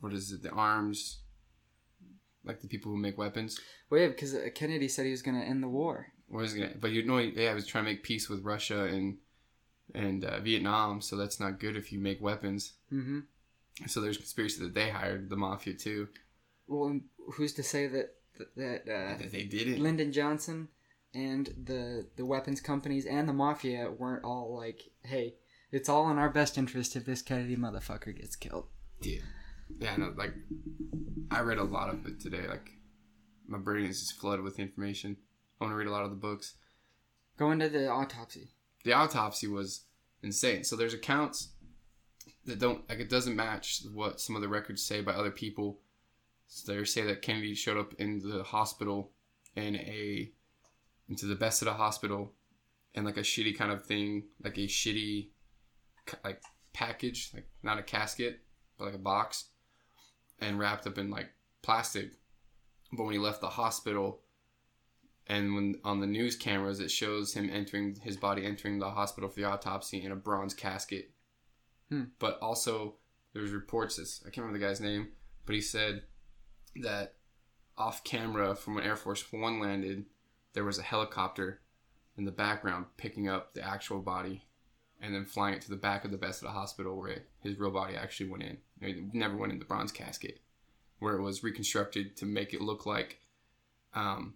[0.00, 1.20] what is it, the arms,
[2.44, 3.58] like the people who make weapons.
[3.88, 6.08] Well, yeah, because uh, Kennedy said he was gonna end the war.
[6.38, 9.16] Is gonna, but you know, yeah, I was trying to make peace with Russia and
[9.94, 12.74] and uh, Vietnam, so that's not good if you make weapons.
[12.92, 13.20] Mm-hmm.
[13.86, 16.08] So there's conspiracy that they hired the mafia too.
[16.66, 17.00] Well,
[17.34, 18.14] who's to say that
[18.56, 19.78] that uh, that they did it.
[19.78, 20.68] Lyndon Johnson
[21.14, 25.34] and the the weapons companies and the mafia weren't all like, "Hey,
[25.70, 28.66] it's all in our best interest if this Kennedy motherfucker gets killed."
[29.00, 29.20] Yeah,
[29.78, 29.96] yeah.
[29.96, 30.34] No, like
[31.30, 32.46] I read a lot of it today.
[32.48, 32.70] Like
[33.46, 35.16] my brain is just flooded with information.
[35.60, 36.54] I want to read a lot of the books.
[37.38, 38.50] Go into the autopsy.
[38.84, 39.84] The autopsy was
[40.22, 40.64] insane.
[40.64, 41.50] So there's accounts
[42.44, 45.80] that don't like it doesn't match what some of the records say by other people.
[46.48, 49.10] So they say that Kennedy showed up in the hospital
[49.56, 50.30] in a
[51.08, 52.32] into the best of the hospital
[52.94, 55.28] and like a shitty kind of thing, like a shitty
[56.24, 56.40] like
[56.72, 58.40] package, like not a casket,
[58.78, 59.46] but like a box,
[60.40, 61.30] and wrapped up in like
[61.62, 62.12] plastic.
[62.92, 64.20] But when he left the hospital,
[65.26, 69.28] and when on the news cameras it shows him entering his body entering the hospital
[69.28, 71.10] for the autopsy in a bronze casket.
[71.88, 72.04] Hmm.
[72.18, 72.96] But also
[73.32, 75.08] there's reports this I can't remember the guy's name,
[75.44, 76.02] but he said
[76.82, 77.14] that
[77.76, 80.06] off camera from when Air Force One landed,
[80.56, 81.60] there was a helicopter
[82.16, 84.42] in the background picking up the actual body
[85.02, 87.94] and then flying it to the back of the Bethesda hospital where his real body
[87.94, 88.56] actually went in.
[88.80, 90.40] It never went in the bronze casket,
[90.98, 93.20] where it was reconstructed to make it look like
[93.92, 94.34] um,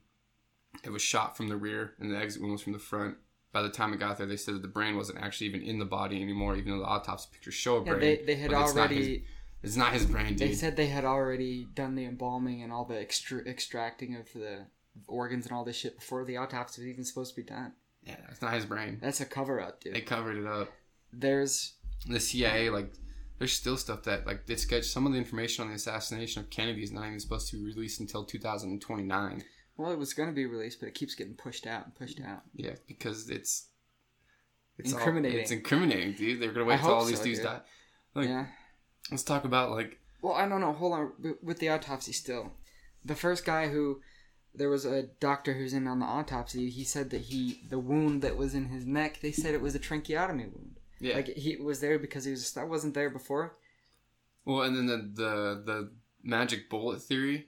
[0.84, 3.16] it was shot from the rear and the exit wound was from the front.
[3.52, 5.78] By the time it got there, they said that the brain wasn't actually even in
[5.78, 8.00] the body anymore, even though the autopsy pictures show a Yeah, brain.
[8.00, 9.18] they, they had but it's not already.
[9.18, 9.22] his-
[9.62, 12.98] It's not his brain, They said they had already done the embalming and all the
[13.00, 14.66] extra- extracting of the
[15.07, 17.72] organs and all this shit before the autopsy was even supposed to be done.
[18.05, 18.99] yeah, it's not his brain.
[19.01, 19.95] That's a cover up, dude.
[19.95, 20.68] They covered it up.
[21.12, 21.74] There's
[22.09, 22.93] the CIA, like,
[23.38, 26.51] there's still stuff that, like, they sketch some of the information on the assassination of
[26.51, 29.43] Kennedy is not even supposed to be released until 2029.
[29.76, 32.20] well, it was going to be released, but it keeps getting pushed out and pushed
[32.20, 32.43] out.
[32.55, 33.68] Yeah, because it's
[34.78, 35.41] it's all- Incriminating.
[35.41, 36.41] it's incriminating, dude.
[36.41, 37.47] They're gonna wait I till all these so, dudes dude.
[37.49, 37.61] die.
[38.14, 38.47] Like, yeah.
[39.11, 40.72] let's talk about like Well, I don't know.
[40.72, 41.12] Hold on.
[41.43, 42.53] With the autopsy, still,
[43.05, 44.01] the first guy who
[44.55, 46.70] there was a doctor who's in on the autopsy.
[46.70, 49.20] He said that he the wound that was in his neck.
[49.20, 50.76] They said it was a tracheotomy wound.
[51.01, 51.14] yeah.
[51.16, 53.57] Like he was there because he was that wasn't there before.
[54.44, 55.90] well, and then the the the
[56.22, 57.46] magic bullet theory.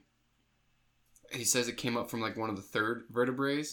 [1.31, 3.63] He says it came up from like one of the third vertebrae,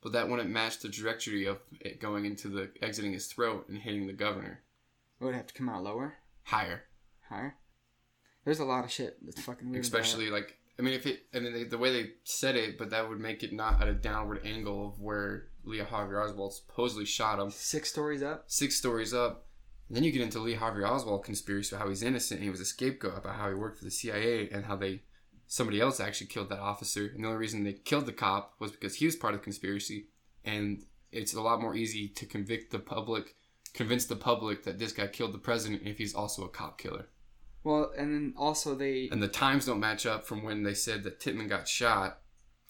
[0.00, 3.78] but that wouldn't match the trajectory of it going into the exiting his throat and
[3.78, 4.62] hitting the governor
[5.20, 6.84] It would have to come out lower, higher.
[7.28, 7.56] higher.
[8.44, 9.82] There's a lot of shit that's fucking weird.
[9.84, 12.88] especially like I mean if it I mean they, the way they said it, but
[12.90, 17.04] that would make it not at a downward angle of where Lee Harvey Oswald supposedly
[17.04, 17.50] shot him.
[17.50, 18.44] six stories up.
[18.46, 19.46] Six stories up.
[19.88, 22.50] And then you get into Lee Harvey Oswald conspiracy about how he's innocent and he
[22.50, 25.02] was a scapegoat about how he worked for the CIA and how they
[25.46, 27.10] somebody else actually killed that officer.
[27.14, 29.44] And the only reason they killed the cop was because he was part of the
[29.44, 30.06] conspiracy.
[30.44, 33.34] And it's a lot more easy to convict the public,
[33.74, 37.08] convince the public that this guy killed the president if he's also a cop killer.
[37.62, 41.04] Well, and then also they And the times don't match up from when they said
[41.04, 42.20] that Titman got shot,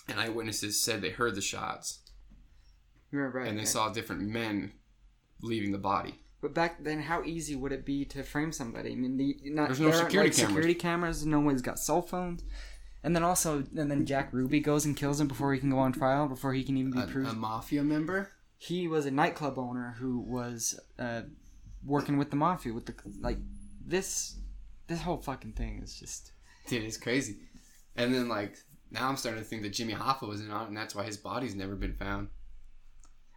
[0.08, 2.00] and eyewitnesses said they heard the shots,
[3.12, 3.46] you're right.
[3.46, 3.68] and they right.
[3.68, 4.72] saw different men
[5.42, 6.16] leaving the body.
[6.42, 8.92] But back then, how easy would it be to frame somebody?
[8.92, 10.48] I mean, the, not, There's no there security like, cameras.
[10.48, 11.26] Security cameras.
[11.26, 12.42] No one's got cell phones.
[13.02, 15.78] And then also, and then Jack Ruby goes and kills him before he can go
[15.78, 17.30] on trial, before he can even be A, proved.
[17.30, 18.30] a mafia member?
[18.60, 21.22] he was a nightclub owner who was uh,
[21.82, 22.74] working with the mafia.
[22.74, 23.38] With the like,
[23.84, 24.36] this,
[24.90, 26.32] this whole fucking thing is just.
[26.66, 27.38] Dude, it's crazy.
[27.96, 28.56] And then like
[28.90, 31.04] now I'm starting to think that Jimmy Hoffa was in on it, and that's why
[31.04, 32.28] his body's never been found.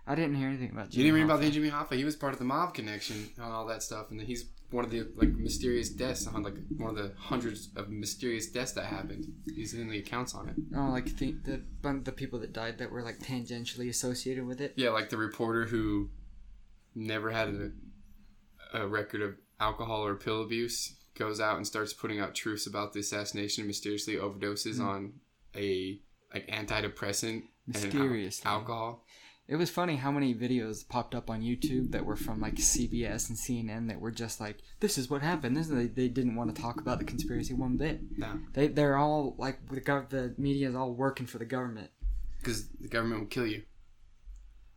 [0.06, 0.89] I didn't hear anything about.
[0.89, 1.93] Jimmy you didn't read about the Jimmy Hoffa?
[1.95, 4.84] He was part of the mob connection and all that stuff, and then he's one
[4.84, 8.86] of the like mysterious deaths on like one of the hundreds of mysterious deaths that
[8.86, 9.28] happened.
[9.56, 10.56] He's in the accounts on it.
[10.76, 11.62] Oh, like the the
[12.04, 14.74] the people that died that were like tangentially associated with it.
[14.76, 16.10] Yeah, like the reporter who
[16.95, 17.49] never had
[18.74, 22.66] a, a record of alcohol or pill abuse goes out and starts putting out truths
[22.68, 24.88] about the assassination and mysteriously overdoses Hmm.
[24.88, 25.14] on
[25.55, 25.99] a
[26.34, 27.43] like antidepressant
[27.74, 29.05] and al- alcohol.
[29.47, 33.28] It was funny how many videos popped up on YouTube that were from like CBS
[33.30, 36.36] and CNN that were just like, "This is what happened." This is, they, they didn't
[36.36, 37.99] want to talk about the conspiracy one bit.
[38.18, 41.91] No, They they're all like the gov- the media is all working for the government.
[42.39, 43.64] because the government will kill you.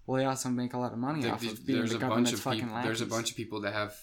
[0.06, 2.00] Well, they also make a lot of money Like, off of being there's the a
[2.00, 2.82] bunch government's of fucking people.
[2.82, 3.94] There's a bunch of people that have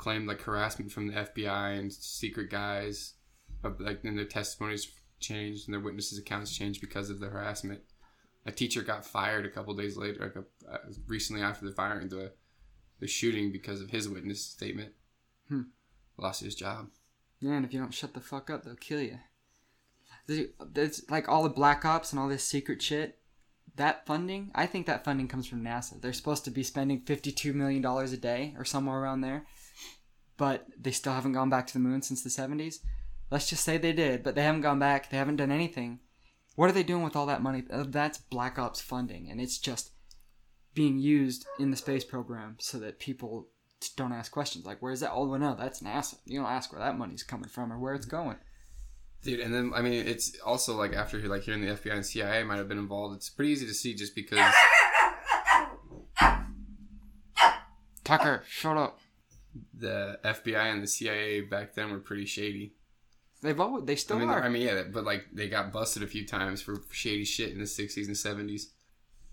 [0.00, 3.12] claimed like harassment from the FBI and secret guys,
[3.62, 4.90] of, like and their testimonies
[5.20, 7.82] changed and their witnesses' accounts changed because of the harassment.
[8.46, 12.08] A teacher got fired a couple days later, like a, uh, recently after the firing
[12.08, 12.32] the
[12.98, 14.92] the shooting because of his witness statement.
[15.48, 15.64] Hmm.
[16.16, 16.88] Lost his job.
[17.38, 19.18] Yeah, and if you don't shut the fuck up, they'll kill you.
[20.26, 23.18] There's- like all the black ops and all this secret shit.
[23.76, 26.00] That funding, I think that funding comes from NASA.
[26.00, 29.46] They're supposed to be spending fifty-two million dollars a day or somewhere around there,
[30.40, 32.80] but they still haven't gone back to the moon since the seventies.
[33.30, 35.10] Let's just say they did, but they haven't gone back.
[35.10, 36.00] They haven't done anything.
[36.56, 37.62] What are they doing with all that money?
[37.70, 39.90] Uh, That's Black Ops funding, and it's just
[40.72, 43.48] being used in the space program so that people
[43.96, 46.16] don't ask questions like, "Where's that?" Oh, well, no, that's NASA.
[46.24, 48.38] You don't ask where that money's coming from or where it's going.
[49.22, 52.44] Dude, and then I mean, it's also like after like hearing the FBI and CIA
[52.44, 53.14] might have been involved.
[53.14, 54.54] It's pretty easy to see just because
[58.04, 59.00] Tucker, shut up.
[59.74, 62.74] The FBI and the CIA back then were pretty shady.
[63.42, 64.42] They've always, they still I mean, are.
[64.42, 67.58] I mean, yeah, but like they got busted a few times for shady shit in
[67.58, 68.64] the '60s and '70s.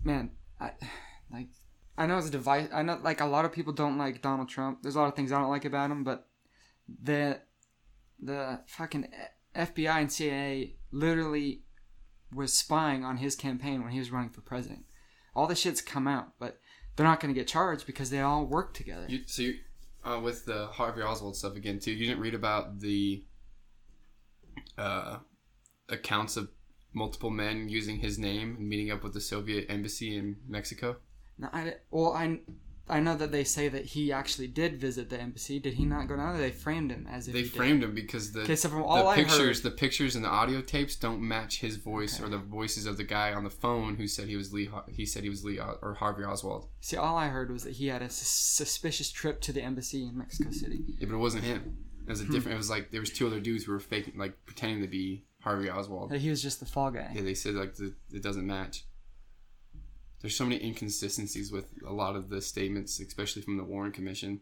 [0.02, 0.72] Man, I
[1.30, 1.48] like.
[1.96, 2.68] I know it's a device.
[2.72, 4.82] I know like a lot of people don't like Donald Trump.
[4.82, 6.26] There's a lot of things I don't like about him, but
[7.02, 7.40] the
[8.20, 9.08] the fucking
[9.54, 11.62] FBI and CIA literally
[12.32, 14.84] was spying on his campaign when he was running for president.
[15.34, 16.58] All the shit's come out, but
[16.96, 19.06] they're not going to get charged because they all work together.
[19.08, 19.54] You, so you,
[20.04, 23.24] uh, with the Harvey Oswald stuff again too, you didn't read about the
[24.76, 25.18] uh,
[25.88, 26.48] accounts of
[26.92, 30.96] multiple men using his name and meeting up with the Soviet embassy in Mexico.
[31.38, 32.40] No, I, well, I,
[32.90, 35.58] I know that they say that he actually did visit the embassy.
[35.58, 36.42] Did he not go down there?
[36.42, 39.08] They framed him as if They framed him because the Okay, so from the all
[39.08, 42.24] I pictures, heard, the pictures and the audio tapes don't match his voice Okay.
[42.26, 44.70] or the voices of the guy on the phone who said he was Lee.
[44.88, 46.68] He said he was Lee or Harvey Oswald.
[46.80, 50.04] see, all I heard was that he had a sus- suspicious trip to the embassy
[50.06, 50.80] in Mexico City.
[50.98, 51.76] Yeah, but it wasn't him.
[52.06, 52.32] It was a Hmm.
[52.32, 52.54] different.
[52.54, 55.24] It was like there was two other dudes who were faking, like pretending to be
[55.42, 56.10] Harvey Oswald.
[56.10, 57.12] That he was just the fall guy.
[57.14, 58.84] Yeah, they said like the, it doesn't match.
[60.20, 64.40] There's so many inconsistencies with a lot of the statements, especially from the Warren Commission,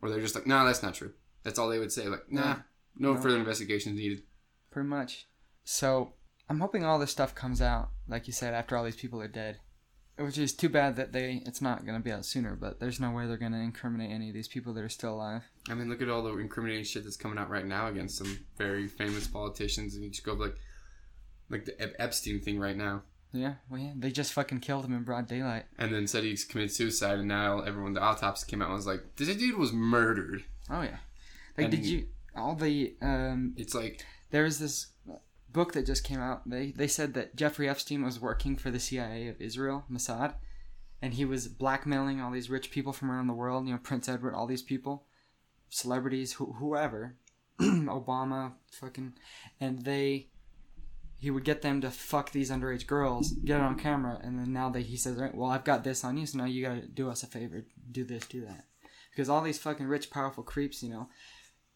[0.00, 1.12] where they're just like, "No, that's not true."
[1.44, 2.08] That's all they would say.
[2.08, 2.56] Like, "Nah,
[2.96, 3.20] no, No.
[3.20, 4.22] further investigation is needed."
[4.70, 5.28] Pretty much.
[5.64, 6.14] So
[6.48, 9.28] I'm hoping all this stuff comes out, like you said, after all these people are
[9.28, 9.60] dead.
[10.18, 13.10] Which is too bad that they it's not gonna be out sooner, but there's no
[13.12, 15.42] way they're gonna incriminate any of these people that are still alive.
[15.70, 18.38] I mean, look at all the incriminating shit that's coming out right now against some
[18.58, 20.56] very famous politicians, and you just go like,
[21.48, 24.92] like the Ep- Epstein thing right now, Yeah, well yeah, they just fucking killed him
[24.92, 25.64] in broad daylight.
[25.78, 28.86] and then said he committed suicide, and now everyone the autopsy came out and was
[28.86, 30.98] like, "This dude was murdered." Oh yeah.
[31.56, 34.88] Like And- did you all the um It's like, there was this
[35.50, 36.48] book that just came out.
[36.48, 40.34] They they said that Jeffrey Epstein was working for the CIA of Israel, Mossad,
[41.00, 43.66] and he was blackmailing all these rich people from around the world.
[43.66, 45.06] You know, Prince Edward, all these people,
[45.70, 47.16] celebrities, who, whoever,
[47.60, 49.14] Obama, fucking,
[49.60, 50.28] and they.
[51.22, 54.52] He would get them to fuck these underage girls, get it on camera, and then
[54.52, 56.86] now that he says, right, well, I've got this on you, so now you gotta
[56.86, 58.64] do us a favor, do this, do that,
[59.12, 61.08] because all these fucking rich, powerful creeps, you know,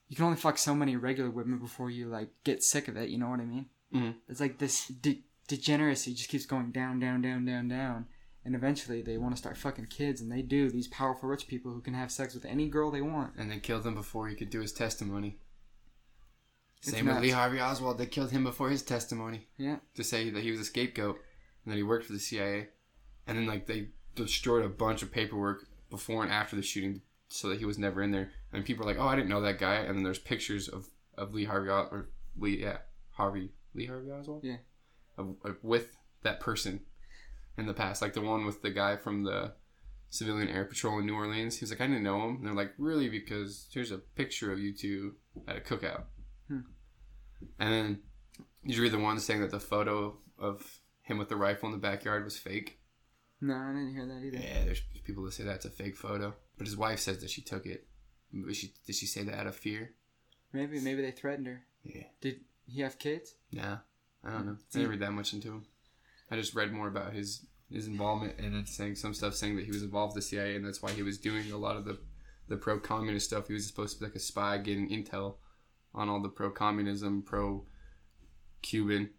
[0.09, 3.09] you can only fuck so many regular women before you like get sick of it.
[3.09, 3.67] You know what I mean?
[3.95, 4.15] Mhm.
[4.29, 8.07] It's like this de- degeneracy just keeps going down, down, down, down, down,
[8.45, 10.71] and eventually they want to start fucking kids, and they do.
[10.71, 13.35] These powerful rich people who can have sex with any girl they want.
[13.37, 15.39] and they kill them before he could do his testimony.
[16.81, 17.21] Same with.
[17.21, 17.99] Lee Harvey Oswald.
[17.99, 21.17] They killed him before his testimony Yeah, to say that he was a scapegoat
[21.65, 22.69] and that he worked for the CIA.
[23.27, 27.49] And then like they destroyed a bunch of paperwork before and after the shooting so
[27.49, 28.31] that he was never in there.
[28.53, 30.89] And people are like, "Oh, I didn't know that guy." And then there's pictures of,
[31.19, 32.09] of Lee Harvey or
[32.39, 32.79] Lee yeah
[33.13, 34.59] Harvey Lee Harvey Oswald Yeah.
[35.19, 36.81] of, of- with that person
[37.59, 39.53] in the past, like the one with the guy from the
[40.11, 41.57] civilian air patrol in New Orleans.
[41.59, 44.53] He was like, "I didn't know him." And they're like, "Really?" Because here's a picture
[44.53, 45.15] of you two
[45.49, 46.05] at a cookout.
[46.49, 46.61] Hmm.
[47.59, 47.99] And then
[48.67, 51.73] did you read the one saying that the photo of him with the rifle in
[51.73, 52.81] the backyard was fake?
[53.41, 54.39] no, I didn't hear that either.
[54.39, 57.43] Yeah, there's people that say that's a fake photo, but his wife says that she
[57.43, 57.87] took it.
[58.47, 59.93] Was she, did she say that out of fear?
[60.53, 61.63] Maybe, maybe they threatened her.
[61.85, 62.05] Yeah.
[62.21, 63.35] Did he have kids?
[63.53, 63.79] Nah,
[64.25, 64.57] I don't know.
[64.75, 65.67] I didn't read that much into him.
[66.31, 69.65] I just read more about his his involvement and it's saying some stuff saying that
[69.65, 71.85] he was involved with the CIA and that's why he was doing a lot of
[71.85, 71.99] the
[72.49, 73.49] the pro communist stuff.
[73.49, 75.37] He was supposed to be like a spy getting intel
[75.97, 77.65] on all the pro communism, pro
[78.63, 79.11] Cuban.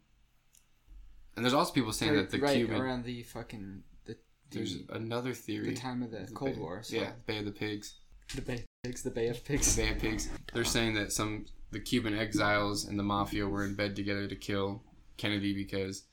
[1.36, 4.16] And there's also people saying that the right Cuban around the fucking the
[4.52, 6.84] there's the, another theory the time of the The Cold Bay- War.
[6.84, 7.96] So Yeah, Bay of the Pigs.
[8.36, 9.76] the Bay of Pigs, the Bay of Pigs.
[9.76, 10.30] Bay of Pigs.
[10.54, 14.36] They're saying that some the Cuban exiles and the mafia were in bed together to
[14.36, 14.84] kill
[15.18, 16.04] Kennedy because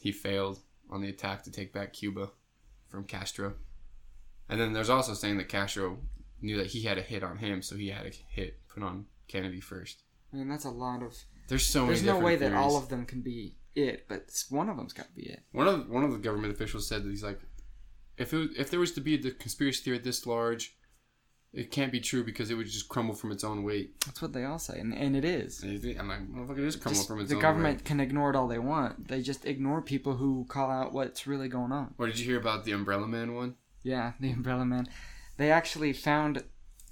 [0.00, 0.58] he failed
[0.90, 2.30] on the attack to take back Cuba
[2.88, 3.54] from Castro.
[4.48, 5.98] And then there's also saying that Castro
[6.40, 9.06] knew that he had a hit on him, so he had a hit put on
[9.28, 10.02] Kennedy first.
[10.32, 11.14] I mean, that's a lot of.
[11.48, 11.94] There's so many.
[11.94, 15.06] There's no way that all of them can be it, but one of them's got
[15.08, 15.42] to be it.
[15.52, 17.40] One of one of the government officials said that he's like,
[18.18, 20.76] if it, if there was to be the conspiracy theory this large,
[21.52, 23.94] it can't be true because it would just crumble from its own weight.
[24.04, 25.62] That's what they all say, and, and it is.
[25.62, 27.78] And you think- I'm like, motherfucker, it is crumble Just- from its the own government
[27.78, 27.84] weight.
[27.84, 29.08] can ignore it all they want.
[29.08, 31.94] They just ignore people who call out what's really going on.
[31.98, 33.54] Or did you hear about the Umbrella Man one?
[33.82, 34.88] Yeah, the Umbrella Man.
[35.36, 36.42] They actually found.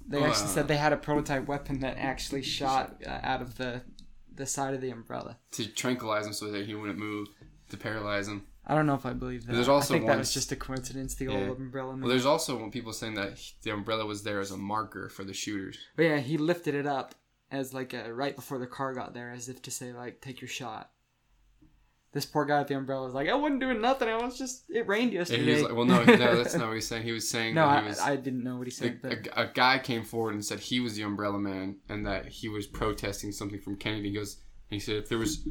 [0.07, 3.81] They actually said they had a prototype weapon that actually shot uh, out of the
[4.33, 5.37] the side of the umbrella.
[5.51, 7.29] To tranquilize him so that he wouldn't move,
[7.69, 8.45] to paralyze him.
[8.67, 9.53] I don't know if I believe that.
[9.53, 11.15] There's also I think that was just a coincidence.
[11.15, 11.47] The Yeah.
[11.49, 12.01] old umbrella man.
[12.01, 15.23] Well, there's also when people saying that the umbrella was there as a marker for
[15.23, 15.77] the shooters.
[15.95, 17.15] But yeah, he lifted it up
[17.51, 20.41] as like a, right before the car got there, as if to say like, "Take
[20.41, 20.91] your shot."
[22.15, 24.07] This poor guy with the umbrella is like, "I wasn't doing nothing.
[24.07, 26.67] I was just it rained And yesterday." he was like, well, no, no, that's not
[26.67, 27.03] what he's saying.
[27.03, 27.99] He was saying no, that I, he was.
[27.99, 30.61] I didn't know what he said, a, but a- a guy came forward and said
[30.61, 34.11] he was the umbrella man and that he was protesting something from Kennedy.
[34.11, 34.37] He goes,
[34.69, 35.45] he said, if there was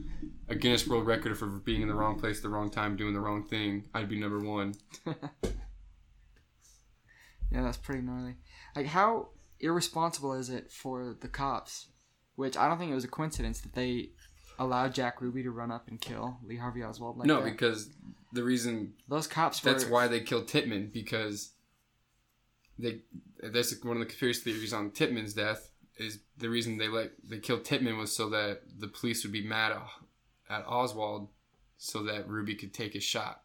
[0.49, 3.13] a Guinness World Record for being in the wrong place at the wrong time, doing
[3.13, 4.73] the wrong thing, I'd be number one.
[5.07, 5.13] yeah,
[7.63, 8.37] that's pretty gnarly.
[8.75, 9.29] Like, how
[9.61, 11.89] irresponsible is it for the cops?
[12.37, 14.13] Which I don't think it was a coincidence that they
[14.59, 17.51] allow Jack Ruby to run up and kill Lee Harvey Oswald like no, that?
[17.51, 17.91] because
[18.33, 19.71] the reason those cops were.
[19.73, 21.51] that's why they killed Titman because
[22.79, 23.01] they
[23.43, 27.39] that's one of the conspiracy theories on Titman's death is the reason they let they
[27.39, 29.83] killed Titman was so that the police would be mad at,
[30.51, 31.29] at Oswald
[31.79, 33.43] so that Ruby could take his shot.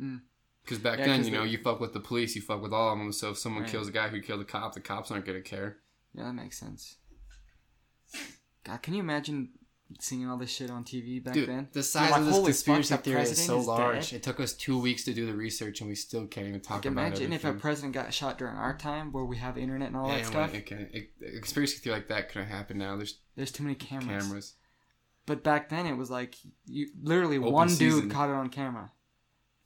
[0.00, 0.20] Mm.
[0.62, 2.72] Because back Yeah, then, you know, they- you fuck with the police, you fuck with
[2.72, 3.12] all of them.
[3.12, 3.72] So if someone Right.
[3.72, 5.78] kills a guy who killed a cop, the cops aren't gonna care.
[6.14, 6.96] Yeah, that makes sense.
[8.64, 9.50] God, can you imagine
[10.00, 11.68] seeing all this shit on TV back Dude, then?
[11.72, 14.10] the size like, of this fuck, conspiracy theory is so is large.
[14.10, 14.16] dead.
[14.16, 16.76] It took us two weeks to do the research, and we still can't even talk
[16.84, 19.88] Like, about imagine if a president got shot during our time, where we have internet
[19.88, 20.54] and all yeah, that stuff.
[20.54, 22.96] It can, it, a conspiracy theory like that couldn't happen now.
[22.96, 24.24] There's There's too many cameras.
[24.24, 24.54] cameras.
[25.26, 26.36] But back then, it was like
[26.66, 28.02] you literally Open one season.
[28.02, 28.90] dude caught it on camera.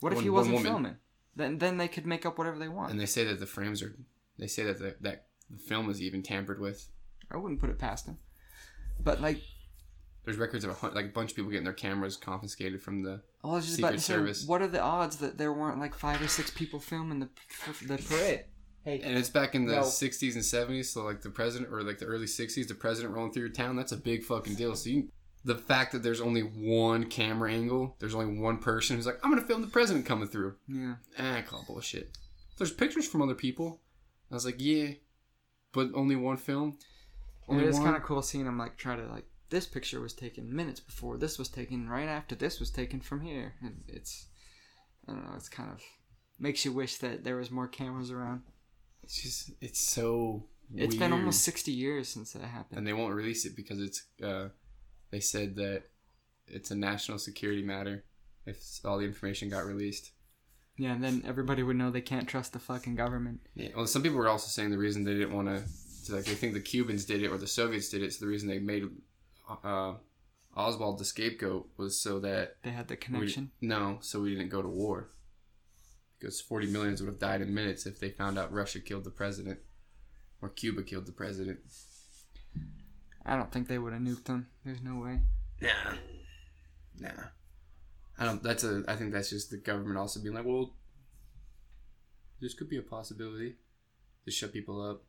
[0.00, 0.96] What if he wasn't filming?
[1.34, 2.90] Then then they could make up whatever they want.
[2.90, 3.94] And they say that the frames are.
[4.38, 6.88] They say that the, that the film is even tampered with.
[7.30, 8.18] I wouldn't put it past him.
[9.02, 9.40] But like,
[10.24, 13.20] There's records of a, like a bunch of people getting their cameras confiscated from the.
[13.44, 14.46] I was just Secret about to say, Service.
[14.46, 17.28] what are the odds that there weren't like five or six people filming the
[17.86, 18.44] the parade?
[18.84, 19.82] Hey, And it's back in the No.
[19.82, 23.32] 60s and 70s, so like the president, or like the early 60s, the president rolling
[23.32, 24.76] through your town, that's a big fucking deal.
[24.76, 25.08] So you,
[25.44, 29.30] the fact that there's only one camera angle, there's only one person who's like, I'm
[29.30, 30.54] gonna film the president coming through.
[30.68, 32.16] yeah, Eh, I call bullshit.
[32.58, 33.80] There's pictures from other people.
[34.30, 34.92] I was like, yeah,
[35.72, 36.78] but only one film.
[37.48, 40.12] And Only it's kind of cool seeing them like try to like this picture was
[40.12, 44.26] taken minutes before this was taken right after this was taken from here, and it's
[45.08, 45.80] I don't know, it's kind of
[46.38, 48.42] makes you wish that there was more cameras around.
[49.02, 50.46] It's just, it's so.
[50.74, 52.78] It's been almost sixty years since that happened.
[52.78, 54.48] and they won't release it because it's uh,
[55.12, 55.84] they said that
[56.48, 58.04] it's a national security matter
[58.46, 60.10] if all the information got released.
[60.76, 63.40] Yeah, and then everybody would know they can't trust the fucking government.
[63.54, 63.68] Yeah.
[63.76, 65.62] Well, some people were also saying the reason they didn't want to,
[66.14, 68.12] like they think the Cubans did it or the Soviets did it.
[68.12, 68.84] So the reason they made
[69.64, 69.94] uh,
[70.56, 73.50] Oswald the scapegoat was so that They had the we- connection.
[73.60, 75.10] no, so we didn't go to war.
[76.18, 79.10] Because forty millions would have died in minutes if they found out Russia killed the
[79.10, 79.58] president
[80.40, 81.58] or Cuba killed the president.
[83.24, 84.46] I don't think they would have nuked them.
[84.64, 85.20] There's no way.
[85.60, 85.68] Nah.
[87.00, 87.22] Nah.
[88.18, 90.72] I don't that's a I think that's just the government also being like, well
[92.40, 93.56] this could be a possibility
[94.24, 95.02] to shut people up.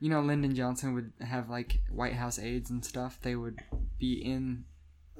[0.00, 3.18] You know, Lyndon Johnson would have like White House aides and stuff.
[3.20, 3.60] They would
[3.98, 4.64] be in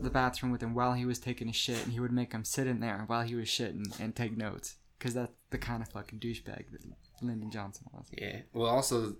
[0.00, 2.44] the bathroom with him while he was taking a shit, and he would make them
[2.44, 4.76] sit in there while he was shitting and take notes.
[4.98, 6.82] Because that's the kind of fucking douchebag that
[7.22, 8.06] Lyndon Johnson was.
[8.12, 8.40] Yeah.
[8.52, 9.16] Well also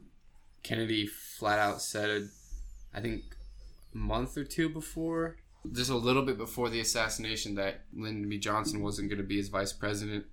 [0.63, 2.29] Kennedy flat out said
[2.93, 3.23] I think
[3.95, 5.37] a month or two before
[5.73, 8.39] just a little bit before the assassination that Lyndon B.
[8.39, 10.27] Johnson wasn't gonna be his vice president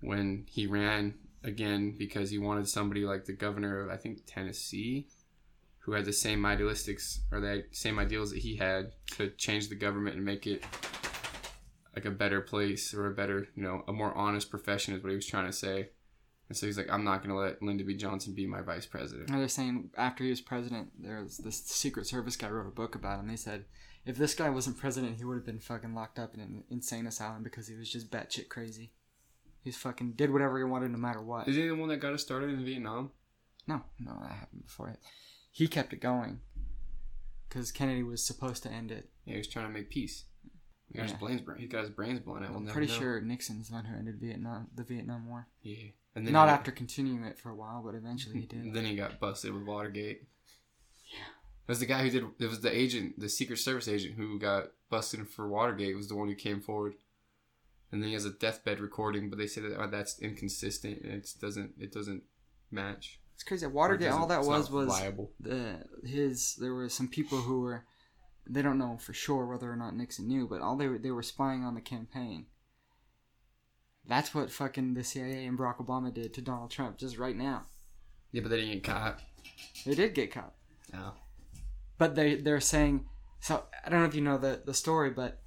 [0.00, 5.06] when he ran again because he wanted somebody like the governor of I think Tennessee
[5.84, 9.74] who had the same idealistics or the same ideals that he had to change the
[9.74, 10.64] government and make it
[11.94, 15.10] like a better place or a better, you know, a more honest profession is what
[15.10, 15.90] he was trying to say.
[16.48, 17.94] And so he's like, I'm not going to let Lyndon B.
[17.94, 19.28] Johnson be my vice president.
[19.28, 22.70] And they're saying after he was president, there was this Secret Service guy wrote a
[22.70, 23.28] book about him.
[23.28, 23.66] They said
[24.06, 27.06] if this guy wasn't president, he would have been fucking locked up in an insane
[27.06, 28.92] asylum because he was just batshit crazy.
[29.64, 31.48] He's fucking did whatever he wanted no matter what.
[31.48, 33.10] Is he the one that got us started in Vietnam?
[33.66, 34.98] No, no, that happened before it.
[35.50, 36.40] He kept it going
[37.48, 39.08] because Kennedy was supposed to end it.
[39.24, 40.24] Yeah, he was trying to make peace.
[40.92, 41.12] He got, Yeah.
[41.12, 42.50] his, brains, he got his brains blown out.
[42.50, 42.98] We'll I'm pretty know.
[42.98, 45.48] sure Nixon's the one who ended Vietnam, the Vietnam War.
[45.62, 45.88] Yeah.
[46.14, 48.72] And then Not after continuing it for a while, but eventually he did.
[48.74, 50.24] Then he got busted with Watergate.
[51.10, 51.18] Yeah.
[51.66, 52.24] It was the guy who did.
[52.38, 55.96] It was the agent, the Secret Service agent, who got busted for Watergate.
[55.96, 56.94] Was the one who came forward.
[57.94, 61.12] And then he has a deathbed recording, but they say that uh, that's inconsistent and
[61.12, 61.74] it doesn't.
[61.78, 62.24] It doesn't
[62.72, 63.20] match.
[63.34, 63.68] It's crazy.
[63.68, 65.30] Watergate, all that was was viable.
[65.38, 66.56] the his.
[66.56, 67.84] There were some people who were.
[68.50, 71.12] They don't know for sure whether or not Nixon knew, but all they were they
[71.12, 72.46] were spying on the campaign.
[74.08, 77.66] That's what fucking the CIA and Barack Obama did to Donald Trump just right now.
[78.32, 79.20] Yeah, but they didn't get caught.
[79.86, 80.54] They did get caught.
[80.92, 81.12] No.
[81.96, 83.06] but they they're saying
[83.38, 85.43] so I don't know if you know the the story, but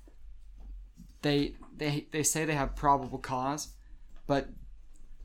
[1.22, 3.70] they they they say they have probable cause,
[4.26, 4.50] but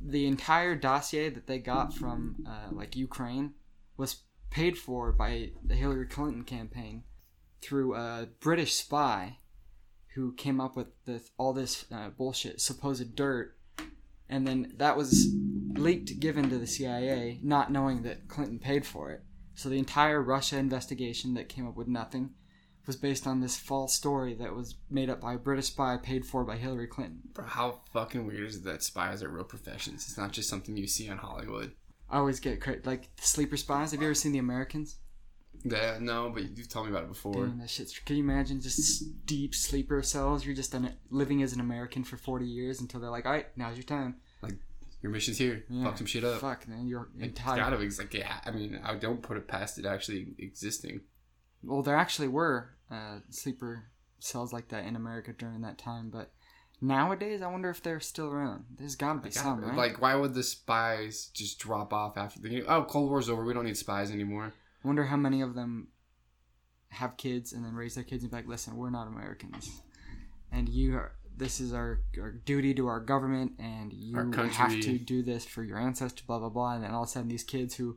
[0.00, 3.54] the entire dossier that they got from uh, like Ukraine
[3.96, 7.04] was paid for by the Hillary Clinton campaign
[7.60, 9.38] through a British spy
[10.14, 13.56] who came up with all this uh, bullshit, supposed dirt,
[14.28, 15.32] and then that was
[15.74, 19.22] leaked, given to the CIA, not knowing that Clinton paid for it.
[19.54, 22.30] So the entire Russia investigation that came up with nothing
[22.86, 26.26] was based on this false story that was made up by a British spy paid
[26.26, 27.20] for by Hillary Clinton.
[27.32, 30.06] Bro, how fucking weird is it that spies are real professions?
[30.08, 31.72] It's not just something you see on Hollywood.
[32.10, 33.92] I always get cra- like sleeper spies.
[33.92, 34.96] Have you ever seen The Americans?
[35.64, 37.46] Yeah, no, but you've told me about it before.
[37.46, 37.96] Damn, that shit's.
[38.00, 40.44] Can you imagine just deep sleeper cells?
[40.44, 43.46] You're just an, living as an American for 40 years until they're like, all right,
[43.56, 44.16] now's your time.
[44.42, 44.56] Like,
[45.02, 45.64] your mission's here.
[45.68, 45.84] Yeah.
[45.84, 46.40] Fuck some shit up.
[46.40, 48.40] Fuck, man, you're It's gotta like yeah.
[48.44, 51.00] I mean, I don't put it past it actually existing.
[51.64, 53.84] Well, there actually were uh, sleeper
[54.18, 56.32] cells like that in America during that time, but
[56.80, 58.64] nowadays, I wonder if they're still around.
[58.78, 59.76] There's got to be some, right?
[59.76, 63.44] like, why would the spies just drop off after the oh Cold War's over?
[63.44, 64.52] We don't need spies anymore.
[64.84, 65.88] I wonder how many of them
[66.90, 69.70] have kids and then raise their kids and be like, listen, we're not Americans,
[70.50, 71.12] and you are.
[71.34, 75.62] This is our, our duty to our government, and you have to do this for
[75.62, 76.26] your ancestors.
[76.26, 76.74] Blah blah blah.
[76.74, 77.96] And then all of a sudden, these kids who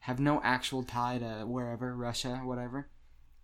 [0.00, 2.88] have no actual tie to wherever Russia, whatever,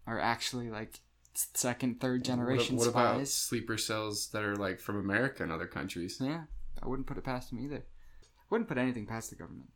[0.09, 1.01] are actually like
[1.35, 3.33] second, third generation What, what about spies.
[3.35, 6.19] sleeper cells that are like from America and other countries?
[6.21, 6.43] Yeah,
[6.83, 7.77] I wouldn't put it past them either.
[7.77, 9.69] I wouldn't put anything past the government.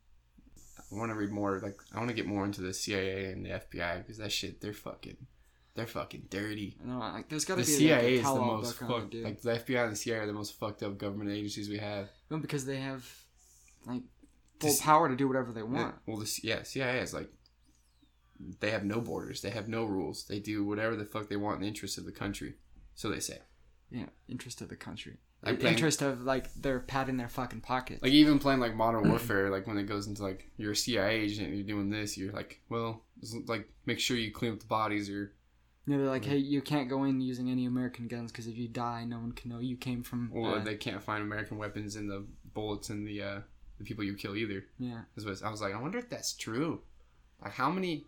[0.91, 1.59] I want to read more.
[1.63, 4.61] Like, I want to get more into the CIA and the FBI because that shit,
[4.61, 5.17] they're fucking,
[5.75, 6.77] they're fucking dirty.
[6.85, 8.97] No, like there's got to The be CIA like, a is the most book on
[8.97, 9.15] it, fucked.
[9.15, 12.09] Like the FBI and the CIA are the most fucked up government agencies we have.
[12.31, 13.07] No, because they have
[13.87, 14.03] like
[14.61, 15.95] full This- power to do whatever they want.
[16.07, 17.31] Well, the yeah, CIA is like
[18.61, 19.41] they have no borders.
[19.43, 20.25] They have no rules.
[20.27, 22.55] They do whatever the fuck they want in the interest of the country.
[22.95, 23.39] So they say.
[23.91, 25.19] Yeah, interest of the country.
[25.43, 28.01] Like playing- interest of like they're patting their fucking pocket.
[28.03, 31.21] Like even playing like Modern Warfare, like when it goes into like you're a CIA
[31.21, 33.03] agent and you're doing this, you're like, well,
[33.47, 35.33] like make sure you clean up the bodies or
[35.87, 38.69] know, they're like, hey, you can't go in using any American guns because if you
[38.69, 40.31] die, no one can know you came from.
[40.33, 42.25] or uh, they can't find American weapons in the
[42.55, 43.41] bullets and the uh,
[43.79, 44.65] the people you kill either.
[44.79, 46.83] yeah, Is what I was like, I wonder if that's true.
[47.43, 48.07] Like how many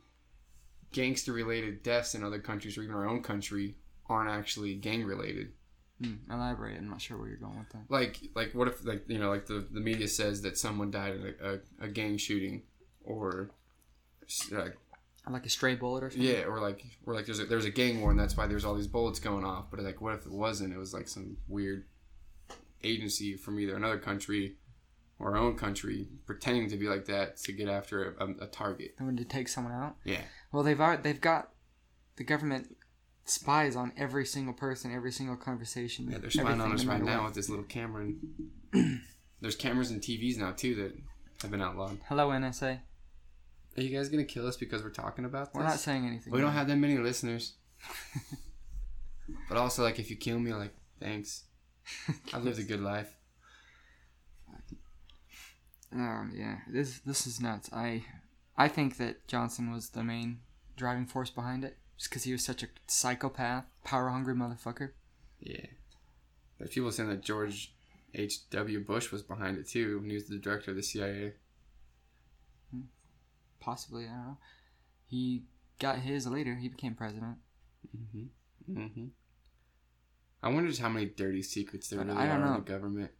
[0.94, 3.76] gangster related deaths in other countries or even our own country
[4.08, 5.48] aren't actually gang related.
[6.00, 6.76] mm, elaborate.
[6.78, 7.84] I'm not sure where you're going with that.
[7.88, 11.14] like like what if like you know like the, the media says that someone died
[11.16, 12.62] in a, a, a gang shooting
[13.04, 13.50] or
[14.52, 14.76] like
[15.28, 16.28] Like a stray bullet or something.
[16.28, 18.64] yeah or like or like there's a, there's a gang war and that's why there's
[18.64, 21.36] all these bullets going off but like what if it wasn't it was like some
[21.48, 21.84] weird
[22.82, 24.56] agency from either another country
[25.18, 28.46] or our own country pretending to be like that to get after a, a, a
[28.46, 29.96] target wanted to take someone out.
[30.04, 30.20] yeah
[30.54, 31.48] Well, they've already, they've got
[32.14, 32.76] the government
[33.24, 36.08] spies on every single person, every single conversation.
[36.08, 37.24] yeah they're spying on us right now what.
[37.26, 39.00] with this little camera and
[39.40, 40.96] there's cameras and TVs now too that
[41.42, 42.78] have been outlawed Hello, NSA.
[43.76, 46.32] are you guys gonna kill us because we're talking about this We're not saying anything.
[46.32, 47.54] We don't have that many listeners.
[49.48, 51.44] but also, like, if you kill me, like, thanks.
[52.32, 53.12] I've lived a good life.
[55.92, 57.70] Um, yeah, this this is nuts.
[57.72, 58.04] I
[58.56, 60.40] I think that Johnson was the main
[60.76, 64.90] driving force behind it, just because he was such a psychopath, power hungry motherfucker.
[65.40, 65.66] Yeah.
[66.58, 67.74] There's people saying that George
[68.14, 68.80] H.W.
[68.80, 71.32] Bush was behind it, too, when he was the director of the CIA.
[73.60, 74.38] Possibly, I don't know.
[75.06, 75.44] He
[75.78, 76.54] got his later.
[76.54, 77.38] He became president.
[77.96, 78.78] Mm-hmm.
[78.78, 79.06] Mm-hmm.
[80.42, 82.70] I wonder just how many dirty secrets there But really I don't are in the
[82.70, 83.10] government.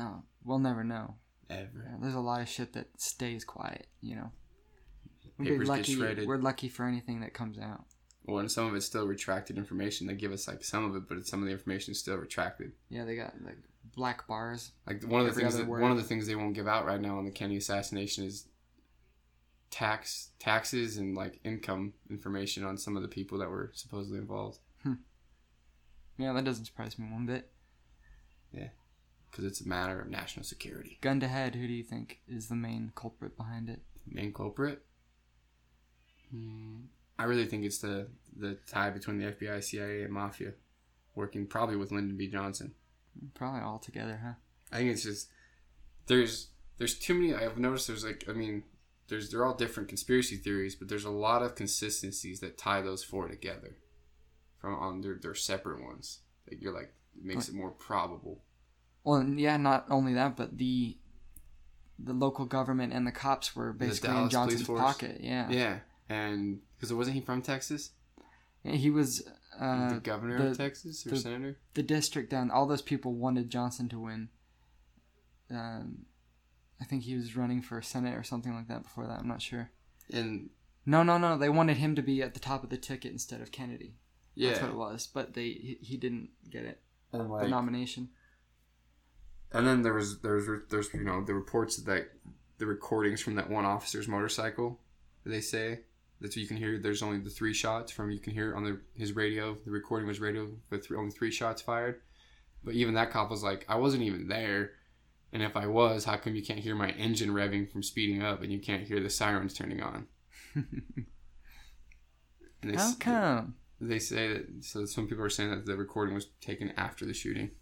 [0.00, 1.14] Oh, we'll never know.
[1.48, 1.84] Ever.
[1.84, 3.86] Yeah, There's a lot of shit that stays quiet.
[4.00, 4.32] You know,
[5.42, 5.94] be Papers get lucky.
[5.94, 6.28] shredded.
[6.28, 7.84] We're lucky for anything that comes out.
[8.24, 10.06] Well, and some of it's still retracted information.
[10.06, 12.72] They give us, like, some of it, but some of the information is still retracted.
[12.88, 13.56] Yeah, they got like
[13.94, 14.72] black bars.
[14.86, 15.82] Like one of the things that, word.
[15.82, 18.46] one of the things they won't give out right now on the Kennedy assassination is
[19.70, 24.58] tax taxes and like income information on some of the people that were supposedly involved
[24.82, 24.94] hmm.
[26.18, 27.50] Yeah, that doesn't surprise me one bit.
[28.52, 28.68] Yeah,
[29.30, 30.98] because it's a matter of national security.
[31.00, 33.80] Gun to head, who do you think is the main culprit behind it?
[34.06, 34.82] Main culprit.
[36.30, 36.76] Hmm,
[37.18, 40.52] I really think it's the the tie between the FBI, CIA, and mafia,
[41.14, 42.28] working probably with Lyndon B.
[42.28, 42.74] Johnson.
[43.34, 44.32] Probably all together, huh?
[44.72, 45.28] I think it's just
[46.06, 47.34] there's there's too many.
[47.34, 48.62] I've noticed there's like I mean
[49.08, 53.02] there's they're all different conspiracy theories, but there's a lot of consistencies that tie those
[53.04, 53.76] four together
[54.58, 56.20] from on their their separate ones.
[56.48, 58.42] That you're like it makes it more probable.
[59.04, 60.96] Well, yeah, not only that, but the
[61.98, 65.18] the local government and the cops were basically in Johnson's pocket.
[65.20, 65.50] Yeah.
[65.50, 65.78] Yeah,
[66.10, 67.92] and because it wasn't he from Texas,
[68.64, 69.22] Yeah, he was
[69.58, 71.56] uh, the governor the- of Texas or the- senator?
[71.74, 72.50] the district down.
[72.50, 74.28] All those people wanted Johnson to win.
[75.50, 76.06] Um,
[76.80, 79.18] I think he was running for Senate or something like that before that.
[79.20, 79.70] I'm not sure.
[80.12, 80.50] And
[80.86, 81.36] No, no, no.
[81.38, 83.94] They wanted him to be at the top of the ticket instead of Kennedy.
[84.34, 85.06] yeah, That's what it was.
[85.06, 86.80] But they he, he didn't get it.
[87.12, 88.10] and The nomination.
[89.52, 92.12] And then there was there's there's you know the reports that
[92.58, 94.80] the recordings from that one officer's motorcycle.
[95.26, 95.80] They say
[96.20, 96.78] that's what you can hear.
[96.78, 99.56] There's only the three shots from you can hear on the his radio.
[99.64, 102.00] The recording was radio with three, only three shots fired.
[102.62, 104.72] But even that cop was like, I wasn't even there.
[105.32, 108.42] And if I was, how come you can't hear my engine revving from speeding up
[108.42, 110.06] and you can't hear the sirens turning on?
[112.62, 113.54] And they, How come?
[113.80, 117.14] they say that so some people are saying that the recording was taken after the
[117.14, 117.52] shooting.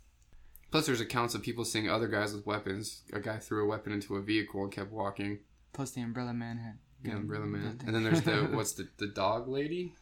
[0.71, 3.03] Plus, there's accounts of people seeing other guys with weapons.
[3.13, 5.39] A guy threw a weapon into a vehicle and kept walking.
[5.73, 6.79] Plus the Umbrella Man had.
[7.05, 7.81] Gun- umbrella man.
[7.87, 9.95] And then there's the what's the the dog lady.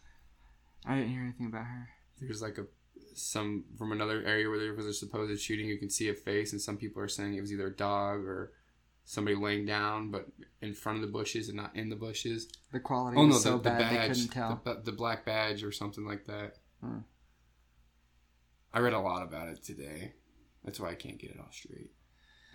[0.87, 1.89] I didn't hear anything about her.
[2.21, 2.67] There's like a
[3.15, 5.67] some from another area where there was a supposed shooting.
[5.67, 8.21] You can see a face, and some people are saying it was either a dog
[8.25, 8.53] or
[9.05, 10.27] somebody laying down, but
[10.61, 12.49] in front of the bushes and not in the bushes.
[12.73, 14.61] The quality Oh no, was the, so the bad they couldn't tell.
[14.65, 16.57] The, the black badge or something like that.
[16.83, 16.99] Hmm.
[18.75, 20.13] I read a lot about it today.
[20.65, 21.93] That's why I can't get it all straight.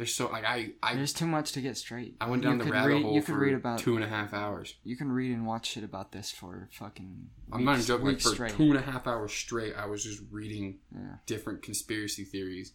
[0.02, 2.16] There's so like I I, There's too much to get straight.
[2.20, 3.78] I went You down the rabbit read- hole You for could read about.
[3.78, 4.74] two and a half hours.
[4.84, 7.30] You can read and watch shit about this for fucking.
[7.52, 8.08] I'm not even joking.
[8.08, 8.54] Like for straight.
[8.56, 12.74] two and a half hours straight, I was just reading Yeah, different conspiracy theories.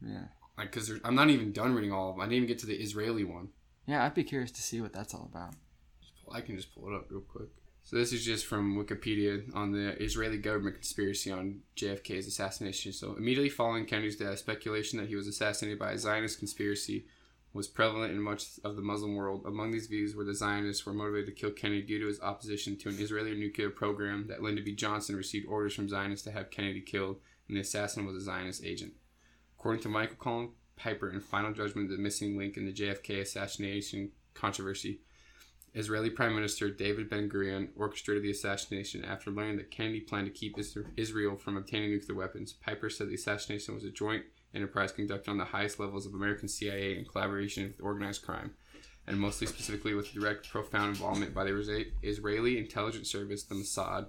[0.00, 0.26] yeah,
[0.56, 2.20] Like, cause I'm not even done reading all of them.
[2.20, 3.48] I didn't even get to the Israeli one.
[3.86, 4.04] yeah.
[4.04, 5.54] I'd be curious to see what that's all about.
[6.32, 7.48] I can just pull it up real quick.
[7.88, 12.92] So this is just from Wikipedia on the Israeli government conspiracy on JFK's assassination.
[12.92, 17.06] So immediately following Kennedy's death, speculation that he was assassinated by a Zionist conspiracy
[17.54, 19.44] was prevalent in much of the Muslim world.
[19.46, 22.76] Among these views were the Zionists were motivated to kill Kennedy due to his opposition
[22.76, 24.74] to an Israeli nuclear program that Lyndon B.
[24.74, 27.16] Johnson received orders from Zionists to have Kennedy killed,
[27.48, 28.92] and the assassin was a Zionist agent.
[29.58, 34.10] According to Michael Collin Piper in Final Judgment, the missing link in the JFK assassination
[34.34, 35.00] controversy,
[35.74, 40.32] Israeli Prime Minister David Ben Gurion orchestrated the assassination after learning that Kennedy planned to
[40.32, 40.56] keep
[40.96, 42.52] Israel from obtaining nuclear weapons.
[42.52, 46.48] Piper said the assassination was a joint enterprise conducted on the highest levels of American
[46.48, 48.54] CIA in collaboration with organized crime,
[49.06, 54.08] and mostly specifically with direct, profound involvement by the Israeli intelligence service, the Mossad.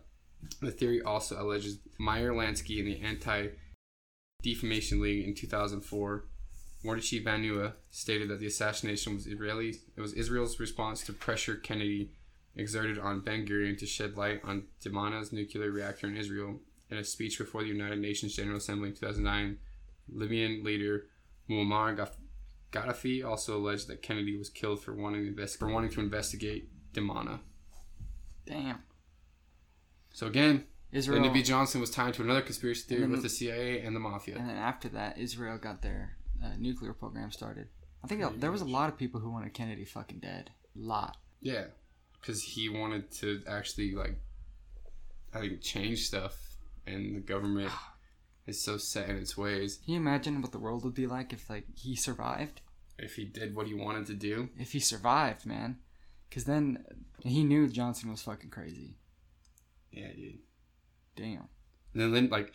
[0.62, 3.49] The theory also alleges Meyer Lansky and the Anti
[4.41, 6.26] Defamation League in 2004
[6.84, 9.75] Mordechai Vanunu stated that the assassination was Israeli.
[9.95, 12.11] It was Israel's response to pressure Kennedy
[12.55, 16.59] exerted on Ben Gurion to shed light on Dimona's nuclear reactor in Israel.
[16.89, 19.57] In a speech before the United Nations General Assembly in 2009,
[20.11, 21.05] Libyan leader
[21.49, 22.09] Muammar
[22.71, 26.69] Gaddafi also alleged that Kennedy was killed for wanting to, invest- for wanting to investigate
[26.93, 27.39] Dimana.
[28.45, 28.80] Damn.
[30.13, 31.17] So again, Israel.
[31.19, 31.43] Lyndon B.
[31.43, 34.38] Johnson was tied to another conspiracy theory then- with the CIA and the mafia.
[34.38, 37.67] And then after that, Israel got their uh, nuclear program started.
[38.03, 40.51] I think Pretty there was a lot of people who wanted Kennedy fucking dead.
[40.75, 41.17] A lot.
[41.41, 41.65] Yeah,
[42.19, 44.19] because he wanted to actually like,
[45.33, 46.37] I think change stuff,
[46.87, 47.71] and the government
[48.47, 49.79] is so set in its ways.
[49.83, 52.61] Can you imagine what the world would be like if like he survived?
[52.97, 55.77] If he did what he wanted to do, If he survived, man.
[56.29, 56.83] Because then
[57.23, 58.97] he knew Johnson was fucking crazy.
[59.91, 60.39] yeah, dude.
[61.15, 61.47] Damn.
[61.93, 62.53] And then like,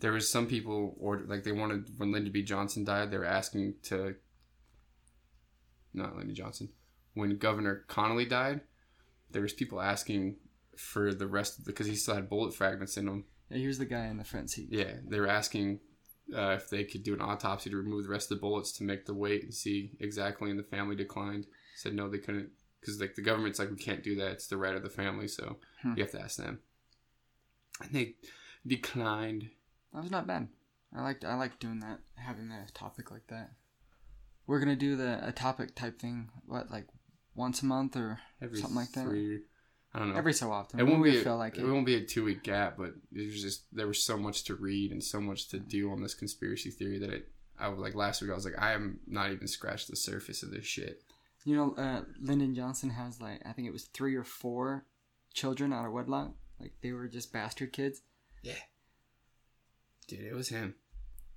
[0.00, 2.42] there was some people or like they wanted when Lyndon B.
[2.42, 4.14] Johnson died, they were asking to.
[5.94, 6.68] Not Lyndon Johnson.
[7.14, 8.60] When Governor Connolly died,
[9.30, 10.36] there was people asking
[10.76, 13.24] for the rest of the because he still had bullet fragments in him.
[13.50, 14.68] Yeah, here's the guy in the front seat.
[14.70, 15.80] Yeah, they were asking
[16.36, 18.84] uh, if they could do an autopsy to remove the rest of the bullets to
[18.84, 20.50] make the weight and see exactly.
[20.50, 21.46] And the family declined.
[21.76, 24.32] Said no, they couldn't because like the government's like we can't do that.
[24.32, 25.94] It's the right of the family, so Hmm.
[25.96, 26.60] you have to ask them.
[27.82, 28.14] And they
[28.66, 29.50] declined.
[29.92, 30.48] That was not bad.
[30.94, 33.52] I liked I liked doing that, having a topic like that.
[34.46, 36.30] We're gonna do the a topic type thing.
[36.46, 36.86] What like
[37.34, 39.04] once a month or Every Something like that.
[39.04, 39.42] three,
[39.92, 40.16] I don't know.
[40.16, 40.80] every so often?
[40.80, 41.18] it won't we be.
[41.18, 41.62] A, feel like it.
[41.64, 41.70] it.
[41.70, 44.54] won't be a two week gap, but it was just there was so much to
[44.54, 47.28] read and so much to do on this conspiracy theory that it.
[47.60, 48.30] I was like last week.
[48.30, 51.02] I was like, I am not even scratched the surface of this shit.
[51.44, 54.84] You know, uh, Lyndon Johnson has like I think it was three or four
[55.34, 56.32] children out of wedlock.
[56.60, 58.00] Like they were just bastard kids.
[60.08, 60.74] Dude, it was him.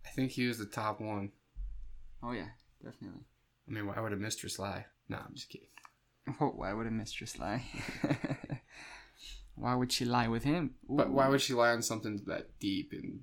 [0.06, 1.32] I think he was the top one.
[2.24, 2.50] Oh yeah,
[2.84, 3.26] definitely.
[3.68, 4.86] I mean, why would a mistress lie?
[5.10, 5.68] No, I'm just kidding.
[6.40, 7.64] Oh, why would a mistress lie?
[9.56, 10.76] why would she lie with him?
[10.88, 13.22] But why would she lie on something that deep and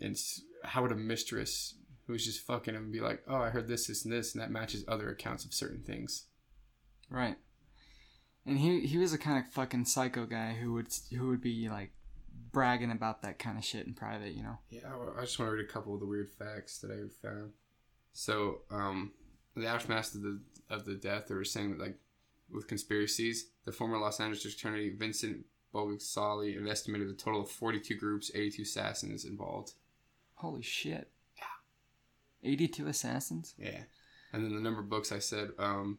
[0.00, 0.16] and
[0.64, 1.76] how would a mistress
[2.06, 4.50] who's just fucking him be like, oh, I heard this, this, and this, and that
[4.50, 6.26] matches other accounts of certain things?
[7.08, 7.36] Right.
[8.44, 11.68] And he he was a kind of fucking psycho guy who would who would be
[11.68, 11.92] like
[12.52, 14.58] bragging about that kind of shit in private, you know.
[14.70, 17.08] Yeah, I- I just want to read a couple of the weird facts that I
[17.26, 17.52] found.
[18.12, 19.12] So, um,
[19.56, 21.98] the aftermath of the of the death, they were saying that like
[22.50, 25.44] with conspiracies, the former Los Angeles attorney Vincent
[25.74, 29.74] Bugliosi had estimated a total of 42 groups, 82 assassins involved.
[30.34, 31.10] Holy shit.
[31.36, 31.44] Yeah.
[32.50, 33.54] 82 assassins?
[33.58, 33.82] Yeah.
[34.32, 35.98] And then the number of books I said, um,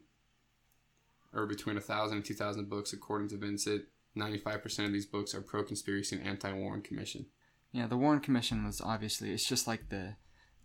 [1.34, 3.86] are between a thousand and two thousand books, according to Vincent.
[4.16, 7.28] Ninety-five percent of these books are pro-conspiracy and anti-Warren Commission.
[7.72, 10.16] Yeah, the Warren Commission was obviously it's just like the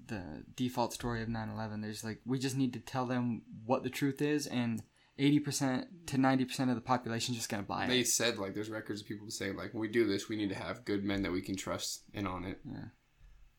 [0.04, 1.82] the default story of 9/11.
[1.82, 4.82] There's like we just need to tell them what the truth is and
[5.18, 7.96] eighty percent to ninety percent of the population is just gonna buy They it.
[7.98, 10.50] They said like there's records of people saying like when we do this we need
[10.50, 12.60] to have good men that we can trust in on it.
[12.64, 12.86] Yeah.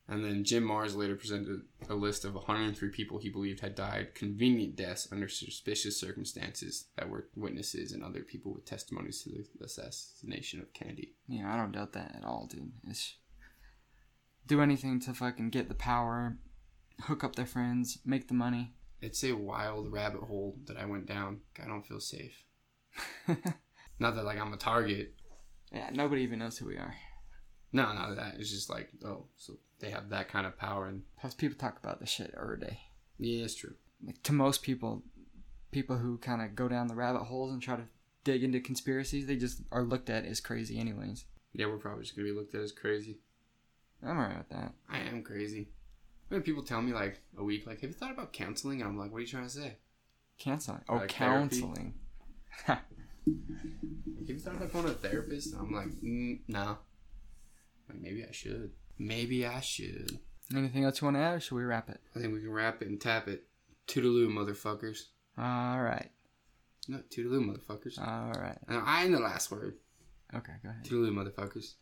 [0.10, 4.16] And then Jim Marrs later presented a list of 103 people he believed had died
[4.16, 9.66] convenient deaths under suspicious circumstances that were witnesses and other people with testimonies to the
[9.66, 11.16] assassination of Kennedy.
[11.28, 12.72] Yeah, I don't doubt that at all, dude.
[12.88, 13.16] It's
[14.48, 16.38] do anything to fucking get the power,
[17.02, 18.74] hook up their friends, make the money.
[19.02, 21.42] It's a wild rabbit hole that I went down.
[21.62, 22.46] I don't feel safe.
[24.00, 25.16] Not that like I'm a target.
[25.72, 26.96] Yeah, nobody even knows who we are.
[27.74, 28.36] No, not that.
[28.40, 31.78] It's just like oh, so they have that kind of power and Plus, people talk
[31.78, 32.80] about this shit every day.
[33.20, 33.76] yeah, it's true.
[34.06, 35.04] Like to most people,
[35.72, 37.88] people who kind of go down the rabbit holes and try to
[38.24, 41.26] dig into conspiracies, they just are looked at as crazy, anyways.
[41.54, 43.20] Yeah, we're probably just gonna be looked at as crazy.
[44.04, 44.74] I'm alright with that.
[44.90, 45.70] I am crazy.
[46.30, 48.82] When people tell me like a week, like, have you thought about counseling?
[48.82, 49.78] And I'm like, what are you trying to say?
[50.38, 50.82] Canceling.
[50.90, 51.94] Oh, Like counseling.
[52.68, 52.80] Have
[54.36, 55.56] you thought about going to a therapist?
[55.58, 56.78] I'm like, mm, no.
[57.90, 58.72] Like, maybe I should.
[59.00, 60.20] Maybe I should.
[60.56, 62.00] Anything else you want to add, or should we wrap it?
[62.16, 63.44] I think we can wrap it and tap it.
[63.88, 65.04] Toodaloo, motherfuckers.
[65.38, 66.10] All right.
[66.88, 68.00] No, toodaloo, motherfuckers.
[68.00, 68.58] All right.
[68.68, 69.76] And I am the last word.
[70.34, 70.84] Okay, go ahead.
[70.86, 71.74] Toodaloo, motherfuckers.